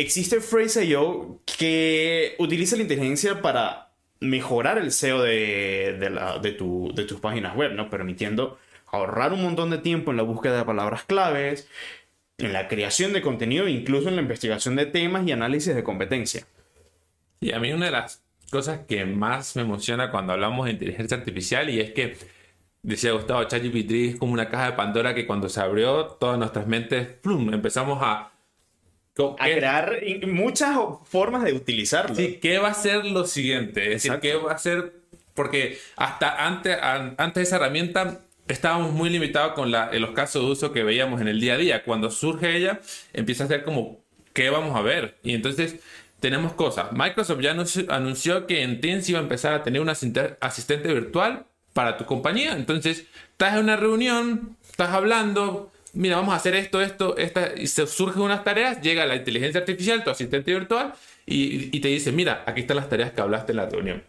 existe 0.00 0.40
Phrase.io 0.40 1.40
que 1.58 2.34
utiliza 2.38 2.76
la 2.76 2.82
inteligencia 2.82 3.42
para 3.42 3.90
mejorar 4.20 4.78
el 4.78 4.92
SEO 4.92 5.22
de, 5.22 5.96
de, 6.42 6.52
tu, 6.52 6.92
de 6.94 7.04
tus 7.04 7.20
páginas 7.20 7.56
web, 7.56 7.72
¿no? 7.72 7.90
Permitiendo 7.90 8.58
ahorrar 8.86 9.32
un 9.32 9.42
montón 9.42 9.70
de 9.70 9.78
tiempo 9.78 10.10
en 10.10 10.16
la 10.16 10.22
búsqueda 10.22 10.58
de 10.58 10.64
palabras 10.64 11.04
claves, 11.04 11.68
en 12.38 12.52
la 12.52 12.68
creación 12.68 13.12
de 13.12 13.22
contenido 13.22 13.68
incluso 13.68 14.08
en 14.08 14.16
la 14.16 14.22
investigación 14.22 14.76
de 14.76 14.86
temas 14.86 15.26
y 15.26 15.32
análisis 15.32 15.74
de 15.74 15.84
competencia. 15.84 16.46
Y 17.40 17.52
a 17.52 17.60
mí 17.60 17.72
una 17.72 17.86
de 17.86 17.92
las 17.92 18.22
cosas 18.50 18.80
que 18.86 19.04
más 19.04 19.56
me 19.56 19.62
emociona 19.62 20.10
cuando 20.10 20.32
hablamos 20.32 20.66
de 20.66 20.72
inteligencia 20.72 21.16
artificial 21.16 21.68
y 21.70 21.80
es 21.80 21.90
que 21.90 22.16
decía 22.82 23.12
Gustavo, 23.12 23.44
ChatGPT 23.44 23.90
es 23.90 24.16
como 24.16 24.32
una 24.32 24.48
caja 24.48 24.66
de 24.66 24.72
Pandora 24.72 25.14
que 25.14 25.26
cuando 25.26 25.48
se 25.48 25.60
abrió 25.60 26.06
todas 26.06 26.38
nuestras 26.38 26.66
mentes, 26.66 27.08
¡plum! 27.08 27.52
empezamos 27.52 27.98
a 28.02 28.32
a 29.38 29.44
crear 29.44 30.00
muchas 30.26 30.76
formas 31.04 31.44
de 31.44 31.52
utilizarlo. 31.52 32.14
Sí, 32.14 32.38
¿qué 32.40 32.58
va 32.58 32.68
a 32.68 32.74
ser 32.74 33.04
lo 33.04 33.26
siguiente? 33.26 33.82
Es 33.94 34.02
decir, 34.02 34.20
¿qué 34.20 34.36
va 34.36 34.52
a 34.52 34.58
ser? 34.58 34.92
Porque 35.34 35.78
hasta 35.96 36.46
antes, 36.46 36.76
antes 36.82 37.34
de 37.34 37.42
esa 37.42 37.56
herramienta 37.56 38.20
estábamos 38.48 38.92
muy 38.92 39.10
limitados 39.10 39.52
con 39.52 39.70
la, 39.70 39.90
en 39.92 40.02
los 40.02 40.10
casos 40.12 40.42
de 40.42 40.50
uso 40.50 40.72
que 40.72 40.82
veíamos 40.82 41.20
en 41.20 41.28
el 41.28 41.40
día 41.40 41.54
a 41.54 41.58
día. 41.58 41.84
Cuando 41.84 42.10
surge 42.10 42.56
ella, 42.56 42.80
empieza 43.12 43.44
a 43.44 43.48
ser 43.48 43.64
como, 43.64 44.00
¿qué 44.32 44.50
vamos 44.50 44.74
a 44.74 44.82
ver? 44.82 45.18
Y 45.22 45.34
entonces 45.34 45.76
tenemos 46.20 46.52
cosas. 46.54 46.92
Microsoft 46.92 47.40
ya 47.40 47.54
anunció, 47.88 48.46
que 48.46 48.62
en 48.62 48.80
Teams 48.80 49.08
iba 49.08 49.18
a 49.18 49.22
empezar 49.22 49.54
a 49.54 49.62
tener 49.62 49.80
un 49.80 49.88
asistente 49.88 50.92
virtual 50.92 51.46
para 51.72 51.96
tu 51.96 52.06
compañía. 52.06 52.52
Entonces, 52.52 53.06
estás 53.30 53.54
en 53.54 53.60
una 53.60 53.76
reunión, 53.76 54.56
estás 54.68 54.90
hablando, 54.90 55.70
mira, 55.94 56.16
vamos 56.16 56.34
a 56.34 56.36
hacer 56.36 56.54
esto, 56.54 56.80
esto, 56.80 57.16
esta, 57.16 57.54
y 57.56 57.66
se 57.66 57.86
surgen 57.86 58.22
unas 58.22 58.44
tareas, 58.44 58.80
llega 58.80 59.06
la 59.06 59.16
inteligencia 59.16 59.60
artificial, 59.60 60.04
tu 60.04 60.10
asistente 60.10 60.52
virtual, 60.52 60.94
y, 61.26 61.76
y 61.76 61.80
te 61.80 61.88
dice, 61.88 62.12
mira, 62.12 62.44
aquí 62.46 62.62
están 62.62 62.76
las 62.76 62.88
tareas 62.88 63.12
que 63.12 63.20
hablaste 63.20 63.52
en 63.52 63.56
la 63.56 63.66
reunión. 63.66 64.04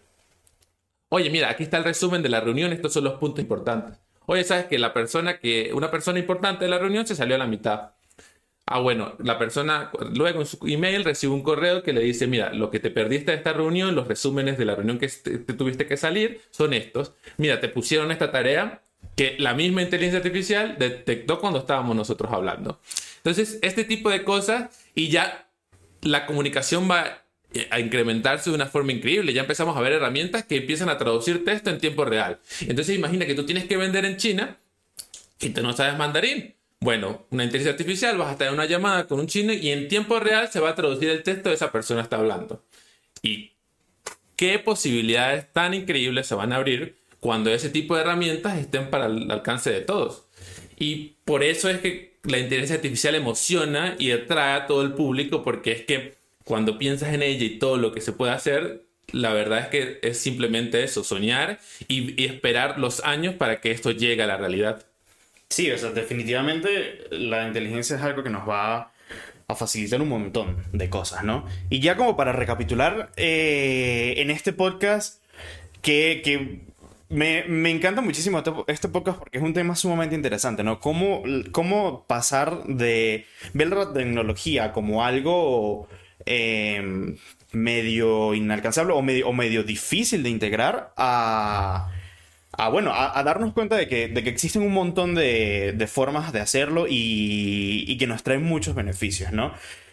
Oye, 1.08 1.28
mira, 1.30 1.50
aquí 1.50 1.64
está 1.64 1.76
el 1.76 1.84
resumen 1.84 2.22
de 2.22 2.28
la 2.28 2.40
reunión, 2.40 2.72
estos 2.72 2.92
son 2.92 3.04
los 3.04 3.14
puntos 3.14 3.40
importantes. 3.40 3.98
Oye, 4.26 4.44
sabes 4.44 4.66
que 4.66 4.78
la 4.78 4.92
persona 4.94 5.38
que, 5.38 5.72
una 5.74 5.90
persona 5.90 6.20
importante 6.20 6.64
de 6.64 6.70
la 6.70 6.78
reunión 6.78 7.06
se 7.06 7.16
salió 7.16 7.34
a 7.34 7.38
la 7.38 7.46
mitad. 7.48 7.92
Ah, 8.66 8.78
bueno, 8.78 9.16
la 9.18 9.36
persona 9.36 9.90
luego 10.12 10.40
en 10.40 10.46
su 10.46 10.58
email 10.68 11.02
recibe 11.04 11.32
un 11.32 11.42
correo 11.42 11.82
que 11.82 11.92
le 11.92 12.02
dice, 12.02 12.28
mira, 12.28 12.52
lo 12.52 12.70
que 12.70 12.78
te 12.78 12.90
perdiste 12.92 13.32
de 13.32 13.38
esta 13.38 13.52
reunión, 13.52 13.96
los 13.96 14.06
resúmenes 14.06 14.56
de 14.58 14.64
la 14.64 14.76
reunión 14.76 15.00
que 15.00 15.08
te, 15.08 15.38
tuviste 15.38 15.86
que 15.86 15.96
salir 15.96 16.40
son 16.50 16.74
estos. 16.74 17.12
Mira, 17.36 17.60
te 17.60 17.68
pusieron 17.68 18.12
esta 18.12 18.30
tarea 18.30 18.82
que 19.20 19.36
la 19.38 19.52
misma 19.52 19.82
inteligencia 19.82 20.16
artificial 20.16 20.76
detectó 20.78 21.40
cuando 21.40 21.58
estábamos 21.58 21.94
nosotros 21.94 22.32
hablando. 22.32 22.80
Entonces, 23.18 23.58
este 23.60 23.84
tipo 23.84 24.08
de 24.08 24.24
cosas 24.24 24.70
y 24.94 25.10
ya 25.10 25.46
la 26.00 26.24
comunicación 26.24 26.90
va 26.90 27.22
a 27.70 27.80
incrementarse 27.80 28.48
de 28.48 28.56
una 28.56 28.64
forma 28.64 28.92
increíble. 28.92 29.34
Ya 29.34 29.42
empezamos 29.42 29.76
a 29.76 29.80
ver 29.82 29.92
herramientas 29.92 30.46
que 30.46 30.56
empiezan 30.56 30.88
a 30.88 30.96
traducir 30.96 31.44
texto 31.44 31.68
en 31.68 31.76
tiempo 31.76 32.06
real. 32.06 32.40
Entonces 32.62 32.96
imagina 32.96 33.26
que 33.26 33.34
tú 33.34 33.44
tienes 33.44 33.66
que 33.66 33.76
vender 33.76 34.06
en 34.06 34.16
China 34.16 34.56
y 35.38 35.50
tú 35.50 35.60
no 35.60 35.74
sabes 35.74 35.98
mandarín. 35.98 36.54
Bueno, 36.80 37.26
una 37.28 37.44
inteligencia 37.44 37.72
artificial, 37.72 38.16
vas 38.16 38.32
a 38.32 38.38
tener 38.38 38.54
una 38.54 38.64
llamada 38.64 39.06
con 39.06 39.20
un 39.20 39.26
chino 39.26 39.52
y 39.52 39.68
en 39.70 39.88
tiempo 39.88 40.18
real 40.18 40.48
se 40.50 40.60
va 40.60 40.70
a 40.70 40.74
traducir 40.74 41.10
el 41.10 41.22
texto 41.22 41.50
de 41.50 41.56
esa 41.56 41.70
persona 41.70 42.00
está 42.00 42.16
hablando. 42.16 42.64
Y 43.20 43.52
qué 44.36 44.58
posibilidades 44.58 45.52
tan 45.52 45.74
increíbles 45.74 46.26
se 46.26 46.34
van 46.34 46.54
a 46.54 46.56
abrir 46.56 46.99
cuando 47.20 47.52
ese 47.52 47.68
tipo 47.68 47.94
de 47.94 48.02
herramientas 48.02 48.58
estén 48.58 48.90
para 48.90 49.06
el 49.06 49.30
alcance 49.30 49.70
de 49.70 49.82
todos. 49.82 50.24
Y 50.78 51.16
por 51.24 51.42
eso 51.42 51.68
es 51.68 51.78
que 51.78 52.14
la 52.24 52.38
inteligencia 52.38 52.76
artificial 52.76 53.14
emociona 53.14 53.94
y 53.98 54.10
atrae 54.12 54.54
a 54.54 54.66
todo 54.66 54.82
el 54.82 54.94
público 54.94 55.42
porque 55.42 55.72
es 55.72 55.82
que 55.82 56.14
cuando 56.44 56.78
piensas 56.78 57.14
en 57.14 57.22
ella 57.22 57.44
y 57.44 57.58
todo 57.58 57.76
lo 57.76 57.92
que 57.92 58.00
se 58.00 58.12
puede 58.12 58.32
hacer, 58.32 58.82
la 59.12 59.32
verdad 59.32 59.60
es 59.60 59.66
que 59.66 59.98
es 60.02 60.18
simplemente 60.18 60.82
eso, 60.82 61.04
soñar 61.04 61.60
y, 61.88 62.24
esperar 62.24 62.78
los 62.78 63.04
años 63.04 63.34
para 63.34 63.60
que 63.60 63.70
esto 63.70 63.90
llegue 63.90 64.22
a 64.22 64.26
la 64.26 64.36
realidad. 64.36 64.84
Sí, 65.48 65.70
o 65.70 65.78
sea, 65.78 65.90
definitivamente 65.90 67.06
la 67.10 67.46
inteligencia 67.46 67.96
es 67.96 68.02
algo 68.02 68.22
que 68.22 68.30
nos 68.30 68.48
va 68.48 68.92
a 69.48 69.54
facilitar 69.56 70.00
un 70.00 70.08
montón 70.08 70.64
de 70.72 70.88
cosas, 70.88 71.24
¿no? 71.24 71.44
Y 71.70 71.80
ya 71.80 71.96
como 71.96 72.16
para 72.16 72.32
recapitular, 72.32 73.10
eh, 73.16 74.14
en 74.18 74.30
este 74.30 74.52
podcast, 74.52 75.20
que, 75.82 76.22
que 76.24 76.60
me, 77.10 77.44
me, 77.44 77.70
encanta 77.70 78.00
muchísimo 78.00 78.38
este, 78.38 78.52
este, 78.68 78.88
podcast 78.88 79.18
porque 79.18 79.38
es 79.38 79.44
un 79.44 79.52
tema 79.52 79.76
sumamente 79.76 80.14
interesante, 80.14 80.62
¿no? 80.62 80.80
Cómo, 80.80 81.22
cómo 81.52 82.06
pasar 82.06 82.64
de 82.64 83.26
ver 83.52 83.68
la 83.68 83.92
tecnología 83.92 84.72
como 84.72 85.04
algo 85.04 85.88
Em, 86.26 87.16
medio 87.52 88.34
inalcanzable 88.34 88.92
o 88.92 89.02
medio, 89.02 89.28
o 89.28 89.32
medio 89.32 89.64
difícil 89.64 90.22
de 90.22 90.30
integrar 90.30 90.92
a, 90.96 91.90
a 92.52 92.68
bueno, 92.68 92.92
a, 92.94 93.22
darnos 93.24 93.52
cuenta 93.52 93.76
de 93.76 93.88
que, 93.88 94.08
de 94.08 94.22
que, 94.22 94.30
existen 94.30 94.62
un 94.62 94.72
montón 94.72 95.14
de, 95.14 95.72
de 95.76 95.86
formas 95.86 96.32
de 96.32 96.40
hacerlo 96.40 96.86
y, 96.88 97.84
y, 97.88 97.98
que 97.98 98.06
nos 98.06 98.22
traen 98.22 98.44
muchos 98.44 98.74
beneficios, 98.74 99.32
¿no? 99.32 99.52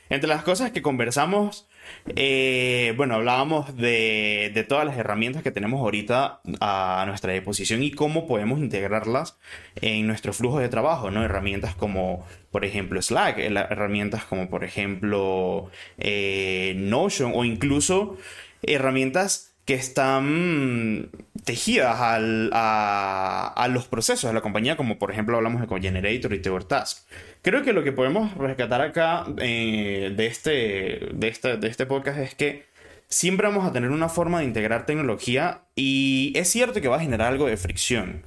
Entre 0.10 0.28
las 0.28 0.44
cosas 0.44 0.72
que 0.72 0.82
conversamos 0.82 1.68
eh, 2.16 2.94
bueno, 2.98 3.16
hablábamos 3.16 3.76
de, 3.76 4.52
de, 4.54 4.64
todas 4.64 4.86
las 4.86 4.98
herramientas 4.98 5.44
que 5.44 5.52
tenemos 5.52 5.82
ahorita 5.82 6.42
a 6.60 7.04
nuestra 7.08 7.34
disposición 7.34 7.84
y 7.84 7.92
cómo 7.92 8.28
podemos 8.28 8.60
integrarlas 8.60 9.38
en 9.76 10.08
nuestro 10.08 10.34
flujo 10.34 10.60
de 10.60 10.70
trabajo, 10.70 11.12
¿no? 11.12 11.24
Herramientas 11.24 11.76
como, 11.76 12.26
por 12.52 12.66
ejemplo, 12.66 13.02
Slack, 13.02 13.40
herramientas 13.40 14.24
como, 14.26 14.50
por 14.50 14.64
ejemplo, 14.64 15.70
eh, 15.98 16.74
Notion 16.78 17.32
o 17.36 17.44
incluso 17.44 18.18
herramientas 18.62 19.57
que 19.68 19.74
están 19.74 21.10
tejidas 21.44 21.98
a, 22.00 23.68
los 23.70 23.86
procesos 23.88 24.30
de 24.30 24.34
la 24.34 24.40
compañía, 24.40 24.78
como 24.78 24.98
por 24.98 25.12
ejemplo 25.12 25.36
hablamos 25.36 25.62
de 25.62 25.82
Generator 25.82 26.34
y 26.34 26.40
Task. 26.40 27.06
Creo 27.42 27.64
que 27.64 27.74
lo 27.74 27.84
que 27.84 27.92
podemos 27.92 28.34
rescatar 28.38 28.80
acá 28.80 29.26
eh, 29.40 30.14
de, 30.16 30.26
este, 30.26 31.10
de, 31.12 31.28
este, 31.28 31.58
de 31.58 31.68
este 31.68 31.86
podcast 31.86 32.18
es 32.18 32.34
que 32.34 32.64
siempre 33.10 33.46
vamos 33.46 33.66
a 33.66 33.74
tener 33.74 33.90
una 33.90 34.08
forma 34.08 34.40
de 34.40 34.46
integrar 34.46 34.86
tecnología 34.86 35.64
y 35.76 36.32
es 36.38 36.48
cierto 36.48 36.80
que 36.80 36.88
va 36.88 36.96
a 36.96 37.02
generar 37.02 37.34
algo 37.34 37.48
de 37.48 37.58
fricción. 37.58 38.24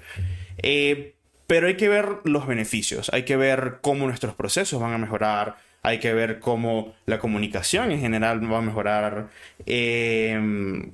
Eh, 0.58 1.14
pero 1.46 1.68
hay 1.68 1.78
que 1.78 1.88
ver 1.88 2.18
los 2.24 2.46
beneficios, 2.46 3.10
hay 3.14 3.22
que 3.22 3.38
ver 3.38 3.78
cómo 3.80 4.06
nuestros 4.06 4.34
procesos 4.34 4.78
van 4.78 4.92
a 4.92 4.98
mejorar, 4.98 5.56
hay 5.82 6.00
que 6.00 6.12
ver 6.12 6.38
cómo 6.38 6.94
la 7.06 7.18
comunicación 7.18 7.92
en 7.92 8.00
general 8.00 8.52
va 8.52 8.58
a 8.58 8.62
mejorar. 8.62 9.30
Em, 9.64 10.92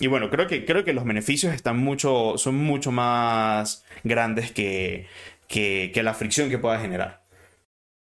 y 0.00 0.06
bueno, 0.06 0.30
creo 0.30 0.46
que, 0.46 0.64
creo 0.64 0.84
que 0.84 0.92
los 0.92 1.04
beneficios 1.04 1.54
están 1.54 1.78
mucho, 1.78 2.38
son 2.38 2.54
mucho 2.56 2.92
más 2.92 3.84
grandes 4.04 4.52
que, 4.52 5.06
que, 5.48 5.92
la 6.02 6.14
fricción 6.14 6.50
que 6.50 6.58
pueda 6.58 6.78
generar. 6.78 7.24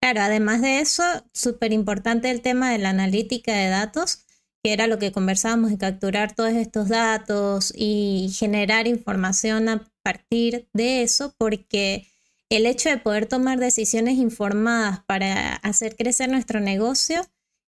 Claro, 0.02 0.22
además 0.22 0.62
de 0.62 0.80
eso, 0.80 1.04
súper 1.34 1.74
importante 1.74 2.30
el 2.30 2.42
tema 2.42 2.72
de 2.72 2.78
la 2.78 2.92
analítica 2.92 3.54
de 3.54 3.70
datos, 3.70 4.26
que 4.64 4.74
era 4.74 4.88
lo 4.88 5.00
que 5.00 5.12
conversábamos, 5.12 5.72
de 5.72 5.78
capturar 5.78 6.36
todos 6.36 6.54
estos 6.54 6.90
datos 6.90 7.74
y 7.76 8.32
generar 8.38 8.88
información 8.88 9.68
a 9.68 9.84
partir 10.04 10.68
de 10.74 11.02
eso, 11.02 11.34
porque 11.38 12.08
el 12.50 12.66
hecho 12.66 12.90
de 12.90 12.98
poder 12.98 13.26
tomar 13.26 13.60
decisiones 13.60 14.16
informadas 14.16 15.04
para 15.06 15.56
hacer 15.56 15.96
crecer 15.96 16.30
nuestro 16.30 16.60
negocio 16.60 17.22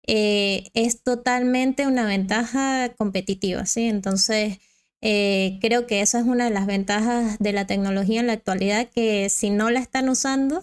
eh, 0.07 0.71
es 0.75 1.03
totalmente 1.03 1.87
una 1.87 2.07
ventaja 2.07 2.95
competitiva, 2.97 3.67
¿sí? 3.67 3.89
Entonces, 3.89 4.59
eh, 5.01 5.59
creo 5.61 5.87
que 5.87 6.01
esa 6.01 6.21
es 6.21 6.27
una 6.27 6.45
de 6.45 6.51
las 6.51 6.67
ventajas 6.67 7.39
de 7.39 7.53
la 7.53 7.67
tecnología 7.67 8.21
en 8.21 8.29
la 8.29 8.33
actualidad, 8.35 8.89
que 8.89 9.29
si 9.29 9.51
no 9.51 9.71
la 9.71 9.81
están 9.81 10.09
usando, 10.09 10.63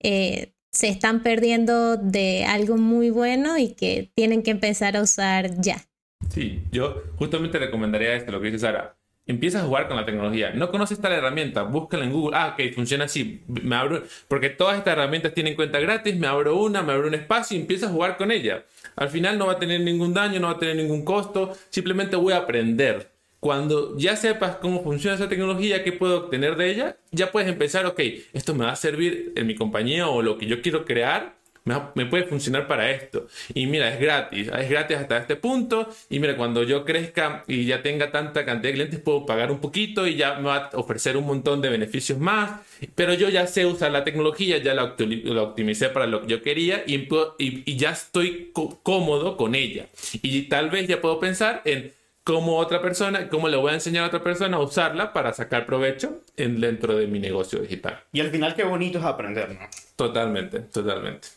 eh, 0.00 0.52
se 0.70 0.88
están 0.88 1.22
perdiendo 1.22 1.96
de 1.96 2.44
algo 2.44 2.76
muy 2.76 3.10
bueno 3.10 3.58
y 3.58 3.74
que 3.74 4.10
tienen 4.14 4.42
que 4.42 4.50
empezar 4.50 4.96
a 4.96 5.02
usar 5.02 5.60
ya. 5.60 5.84
Sí, 6.30 6.62
yo 6.72 7.02
justamente 7.16 7.58
recomendaría 7.58 8.14
esto, 8.14 8.32
lo 8.32 8.40
que 8.40 8.46
dice 8.46 8.58
Sara. 8.58 8.96
Empieza 9.26 9.60
a 9.60 9.64
jugar 9.64 9.88
con 9.88 9.96
la 9.96 10.04
tecnología. 10.04 10.50
No 10.50 10.70
conoces 10.70 11.00
tal 11.00 11.12
herramienta, 11.12 11.62
búscala 11.62 12.04
en 12.04 12.12
Google. 12.12 12.36
Ah, 12.36 12.54
ok, 12.54 12.74
funciona 12.74 13.04
así. 13.04 13.42
Me 13.46 13.74
abro, 13.74 14.02
porque 14.28 14.50
todas 14.50 14.76
estas 14.76 14.92
herramientas 14.92 15.32
tienen 15.32 15.54
cuenta 15.54 15.80
gratis. 15.80 16.14
Me 16.16 16.26
abro 16.26 16.60
una, 16.60 16.82
me 16.82 16.92
abro 16.92 17.08
un 17.08 17.14
espacio 17.14 17.56
y 17.56 17.60
empiezo 17.60 17.86
a 17.86 17.90
jugar 17.90 18.16
con 18.18 18.30
ella. 18.30 18.64
Al 18.96 19.08
final 19.08 19.38
no 19.38 19.46
va 19.46 19.52
a 19.52 19.58
tener 19.58 19.80
ningún 19.80 20.14
daño, 20.14 20.40
no 20.40 20.48
va 20.48 20.54
a 20.54 20.58
tener 20.58 20.76
ningún 20.76 21.04
costo. 21.04 21.52
Simplemente 21.70 22.16
voy 22.16 22.32
a 22.32 22.38
aprender 22.38 23.14
cuando 23.44 23.98
ya 23.98 24.16
sepas 24.16 24.56
cómo 24.56 24.82
funciona 24.82 25.16
esa 25.16 25.28
tecnología, 25.28 25.84
qué 25.84 25.92
puedo 25.92 26.16
obtener 26.16 26.56
de 26.56 26.70
ella, 26.70 26.96
ya 27.10 27.30
puedes 27.30 27.46
empezar, 27.46 27.84
ok, 27.84 28.00
esto 28.32 28.54
me 28.54 28.64
va 28.64 28.72
a 28.72 28.76
servir 28.76 29.34
en 29.36 29.46
mi 29.46 29.54
compañía 29.54 30.08
o 30.08 30.22
lo 30.22 30.38
que 30.38 30.46
yo 30.46 30.62
quiero 30.62 30.86
crear, 30.86 31.36
me, 31.64 32.06
puede 32.06 32.24
funcionar 32.24 32.66
para 32.66 32.90
esto. 32.90 33.26
Y 33.54 33.66
mira, 33.66 33.92
es 33.92 33.98
gratis, 33.98 34.50
es 34.56 34.70
gratis 34.70 34.98
hasta 34.98 35.16
este 35.16 35.36
punto. 35.36 35.88
Y 36.10 36.18
mira, 36.18 36.36
cuando 36.36 36.62
yo 36.62 36.84
crezca 36.84 37.42
y 37.46 37.64
ya 37.64 37.82
tenga 37.82 38.10
tanta 38.12 38.44
cantidad 38.44 38.70
de 38.70 38.74
clientes, 38.74 39.00
puedo 39.00 39.24
pagar 39.24 39.50
un 39.50 39.60
poquito 39.60 40.06
y 40.06 40.16
ya 40.16 40.34
me 40.34 40.48
va 40.48 40.70
a 40.72 40.76
ofrecer 40.76 41.16
un 41.16 41.26
montón 41.26 41.62
de 41.62 41.70
beneficios 41.70 42.18
más. 42.18 42.60
Pero 42.94 43.14
yo 43.14 43.28
ya 43.30 43.46
sé 43.46 43.64
usar 43.66 43.92
la 43.92 44.04
tecnología, 44.04 44.58
ya 44.58 44.74
la, 44.74 44.84
optimicé 44.84 45.88
para 45.88 46.06
lo 46.06 46.22
que 46.22 46.26
yo 46.26 46.42
quería 46.42 46.84
y, 46.86 47.08
y, 47.38 47.76
ya 47.76 47.90
estoy 47.90 48.52
cómodo 48.82 49.36
con 49.36 49.54
ella. 49.54 49.86
Y 50.22 50.42
tal 50.42 50.70
vez 50.70 50.86
ya 50.86 51.00
puedo 51.00 51.18
pensar 51.18 51.62
en 51.64 51.92
como 52.24 52.56
otra 52.56 52.80
persona, 52.80 53.28
cómo 53.28 53.48
le 53.48 53.58
voy 53.58 53.70
a 53.70 53.74
enseñar 53.74 54.04
a 54.04 54.06
otra 54.06 54.22
persona 54.22 54.56
a 54.56 54.60
usarla 54.60 55.12
para 55.12 55.34
sacar 55.34 55.66
provecho 55.66 56.22
en, 56.38 56.58
dentro 56.58 56.96
de 56.96 57.06
mi 57.06 57.18
negocio 57.18 57.60
digital. 57.60 58.02
Y 58.12 58.20
al 58.20 58.30
final 58.30 58.54
qué 58.54 58.64
bonito 58.64 58.98
es 58.98 59.04
aprender, 59.04 59.50
¿no? 59.50 59.68
Totalmente, 59.94 60.60
totalmente. 60.60 61.28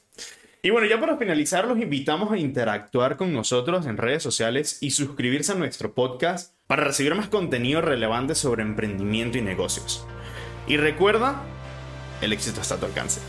Y 0.62 0.70
bueno, 0.72 0.88
ya 0.88 1.00
para 1.00 1.18
finalizar, 1.18 1.68
los 1.68 1.80
invitamos 1.80 2.32
a 2.32 2.38
interactuar 2.38 3.16
con 3.16 3.32
nosotros 3.32 3.86
en 3.86 3.98
redes 3.98 4.24
sociales 4.24 4.80
y 4.82 4.92
suscribirse 4.92 5.52
a 5.52 5.56
nuestro 5.56 5.94
podcast 5.94 6.54
para 6.66 6.84
recibir 6.84 7.16
más 7.16 7.28
contenido 7.28 7.82
relevante 7.82 8.36
sobre 8.36 8.64
emprendimiento 8.64 9.38
y 9.38 9.42
negocios. 9.42 10.06
Y 10.68 10.78
recuerda, 10.78 11.42
el 12.22 12.34
éxito 12.34 12.62
está 12.62 12.76
a 12.76 12.80
tu 12.80 12.86
alcance. 12.88 13.22